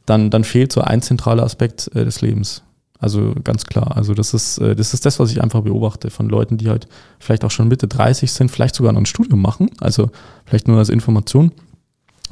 dann, 0.07 0.31
dann 0.31 0.45
fehlt 0.45 0.73
so 0.73 0.81
ein 0.81 1.03
zentraler 1.03 1.43
Aspekt 1.43 1.91
äh, 1.95 2.05
des 2.05 2.21
Lebens. 2.21 2.63
Also 3.01 3.35
ganz 3.43 3.67
klar. 3.67 3.97
Also 3.97 4.15
das 4.15 4.33
ist, 4.33 4.59
äh, 4.59 4.77
das 4.77 4.95
ist 4.95 5.05
das, 5.05 5.19
was 5.19 5.31
ich 5.33 5.43
einfach 5.43 5.63
beobachte 5.63 6.11
von 6.11 6.29
Leuten, 6.29 6.57
die 6.57 6.69
halt 6.69 6.87
vielleicht 7.19 7.45
auch 7.45 7.51
schon 7.51 7.69
Mitte 7.69 7.89
30 7.89 8.33
sind, 8.33 8.51
vielleicht 8.51 8.77
sogar 8.77 8.93
noch 8.93 9.01
ein 9.01 9.07
Studium 9.07 9.43
machen. 9.43 9.71
Also 9.81 10.11
vielleicht 10.47 10.69
nur 10.69 10.79
als 10.79 10.89
Information 10.89 11.53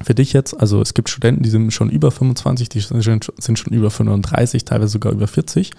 für 0.05 0.15
dich 0.15 0.33
jetzt. 0.33 0.59
Also 0.59 0.81
es 0.81 0.95
gibt 0.95 1.09
Studenten, 1.09 1.43
die 1.43 1.51
sind 1.51 1.73
schon 1.73 1.91
über 1.91 2.11
25, 2.11 2.69
die 2.69 2.81
sind 2.81 3.59
schon 3.59 3.73
über 3.73 3.91
35, 3.91 4.65
teilweise 4.65 4.93
sogar 4.93 5.13
über 5.13 5.27
40, 5.27 5.71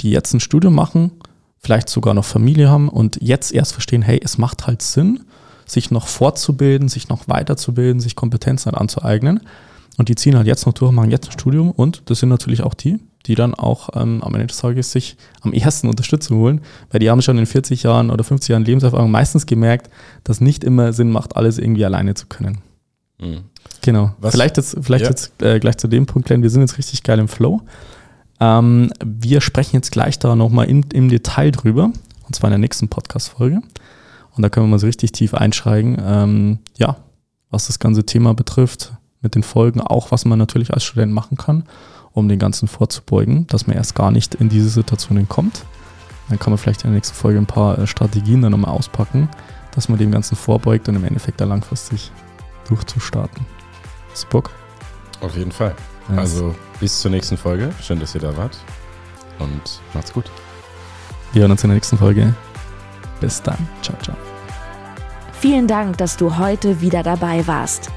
die 0.00 0.10
jetzt 0.10 0.32
ein 0.34 0.40
Studium 0.40 0.74
machen, 0.74 1.12
vielleicht 1.58 1.88
sogar 1.88 2.14
noch 2.14 2.24
Familie 2.24 2.68
haben 2.68 2.88
und 2.88 3.18
jetzt 3.20 3.52
erst 3.52 3.72
verstehen, 3.72 4.02
hey, 4.02 4.20
es 4.22 4.38
macht 4.38 4.66
halt 4.66 4.82
Sinn, 4.82 5.20
sich 5.66 5.90
noch 5.90 6.08
fortzubilden, 6.08 6.88
sich 6.88 7.08
noch 7.08 7.28
weiterzubilden, 7.28 8.00
sich 8.00 8.16
Kompetenzen 8.16 8.74
anzueignen. 8.74 9.40
Und 9.98 10.08
die 10.08 10.14
ziehen 10.14 10.36
halt 10.36 10.46
jetzt 10.46 10.66
noch 10.66 10.72
durch, 10.72 10.90
machen 10.90 11.10
jetzt 11.10 11.28
ein 11.28 11.32
Studium 11.32 11.70
und 11.70 12.02
das 12.06 12.20
sind 12.20 12.30
natürlich 12.30 12.62
auch 12.62 12.74
die, 12.74 12.98
die 13.26 13.34
dann 13.34 13.54
auch 13.54 13.90
ähm, 13.94 14.22
am 14.22 14.34
Ende 14.34 14.46
des 14.46 14.56
Tages 14.56 14.90
sich 14.90 15.16
am 15.42 15.52
ersten 15.52 15.88
Unterstützung 15.88 16.38
holen, 16.38 16.60
weil 16.90 17.00
die 17.00 17.10
haben 17.10 17.20
schon 17.20 17.36
in 17.36 17.46
40 17.46 17.82
Jahren 17.82 18.10
oder 18.10 18.24
50 18.24 18.48
Jahren 18.48 18.64
Lebenserfahrung 18.64 19.10
meistens 19.10 19.44
gemerkt, 19.44 19.90
dass 20.24 20.40
nicht 20.40 20.64
immer 20.64 20.92
Sinn 20.94 21.10
macht, 21.10 21.36
alles 21.36 21.58
irgendwie 21.58 21.84
alleine 21.84 22.14
zu 22.14 22.26
können. 22.26 22.58
Mhm. 23.22 23.44
Genau. 23.80 24.14
Was? 24.20 24.32
Vielleicht 24.32 24.56
jetzt, 24.56 24.76
vielleicht 24.80 25.04
ja. 25.04 25.10
jetzt 25.10 25.42
äh, 25.42 25.58
gleich 25.58 25.78
zu 25.78 25.88
dem 25.88 26.06
Punkt, 26.06 26.26
Glenn, 26.26 26.42
wir 26.42 26.50
sind 26.50 26.60
jetzt 26.60 26.78
richtig 26.78 27.02
geil 27.02 27.18
im 27.18 27.28
Flow. 27.28 27.62
Ähm, 28.40 28.92
wir 29.04 29.40
sprechen 29.40 29.76
jetzt 29.76 29.92
gleich 29.92 30.18
da 30.18 30.36
nochmal 30.36 30.68
im 30.68 31.08
Detail 31.08 31.52
drüber, 31.52 31.92
und 32.26 32.34
zwar 32.34 32.48
in 32.48 32.52
der 32.52 32.58
nächsten 32.58 32.88
Podcast-Folge. 32.88 33.60
Und 34.34 34.42
da 34.42 34.48
können 34.48 34.66
wir 34.66 34.70
mal 34.70 34.78
so 34.78 34.86
richtig 34.86 35.12
tief 35.12 35.34
einsteigen, 35.34 36.00
ähm, 36.04 36.58
ja, 36.76 36.96
was 37.50 37.66
das 37.66 37.78
ganze 37.78 38.04
Thema 38.04 38.34
betrifft, 38.34 38.92
mit 39.20 39.34
den 39.34 39.42
Folgen, 39.42 39.80
auch 39.80 40.10
was 40.10 40.24
man 40.24 40.38
natürlich 40.38 40.72
als 40.72 40.84
Student 40.84 41.12
machen 41.12 41.36
kann, 41.36 41.64
um 42.12 42.28
den 42.28 42.38
Ganzen 42.38 42.66
vorzubeugen, 42.66 43.46
dass 43.46 43.66
man 43.66 43.76
erst 43.76 43.94
gar 43.94 44.10
nicht 44.10 44.34
in 44.34 44.48
diese 44.48 44.68
Situationen 44.68 45.28
kommt. 45.28 45.64
Dann 46.28 46.38
kann 46.38 46.50
man 46.50 46.58
vielleicht 46.58 46.82
in 46.82 46.90
der 46.90 46.96
nächsten 46.96 47.14
Folge 47.14 47.38
ein 47.38 47.46
paar 47.46 47.78
äh, 47.78 47.86
Strategien 47.86 48.42
dann 48.42 48.52
nochmal 48.52 48.72
auspacken, 48.72 49.28
dass 49.74 49.88
man 49.88 49.98
dem 49.98 50.10
Ganzen 50.10 50.34
vorbeugt 50.34 50.88
und 50.88 50.96
im 50.96 51.04
Endeffekt 51.04 51.40
da 51.40 51.44
langfristig 51.44 52.10
durchzustarten. 52.68 53.46
Hast 54.10 54.24
du 54.24 54.28
Bock? 54.28 54.50
Auf 55.20 55.36
jeden 55.36 55.52
Fall. 55.52 55.74
Yes. 56.08 56.18
Also 56.18 56.54
bis 56.80 57.00
zur 57.00 57.10
nächsten 57.10 57.36
Folge. 57.36 57.70
Schön, 57.80 58.00
dass 58.00 58.14
ihr 58.14 58.20
da 58.20 58.36
wart. 58.36 58.58
Und 59.38 59.80
macht's 59.94 60.12
gut. 60.12 60.30
Wir 61.32 61.42
hören 61.42 61.52
uns 61.52 61.62
in 61.64 61.70
der 61.70 61.76
nächsten 61.76 61.96
Folge. 61.96 62.34
Bis 63.20 63.40
dann. 63.42 63.56
Ciao, 63.82 63.96
ciao. 64.02 64.16
Vielen 65.32 65.66
Dank, 65.66 65.98
dass 65.98 66.16
du 66.16 66.38
heute 66.38 66.80
wieder 66.80 67.02
dabei 67.02 67.46
warst. 67.46 67.90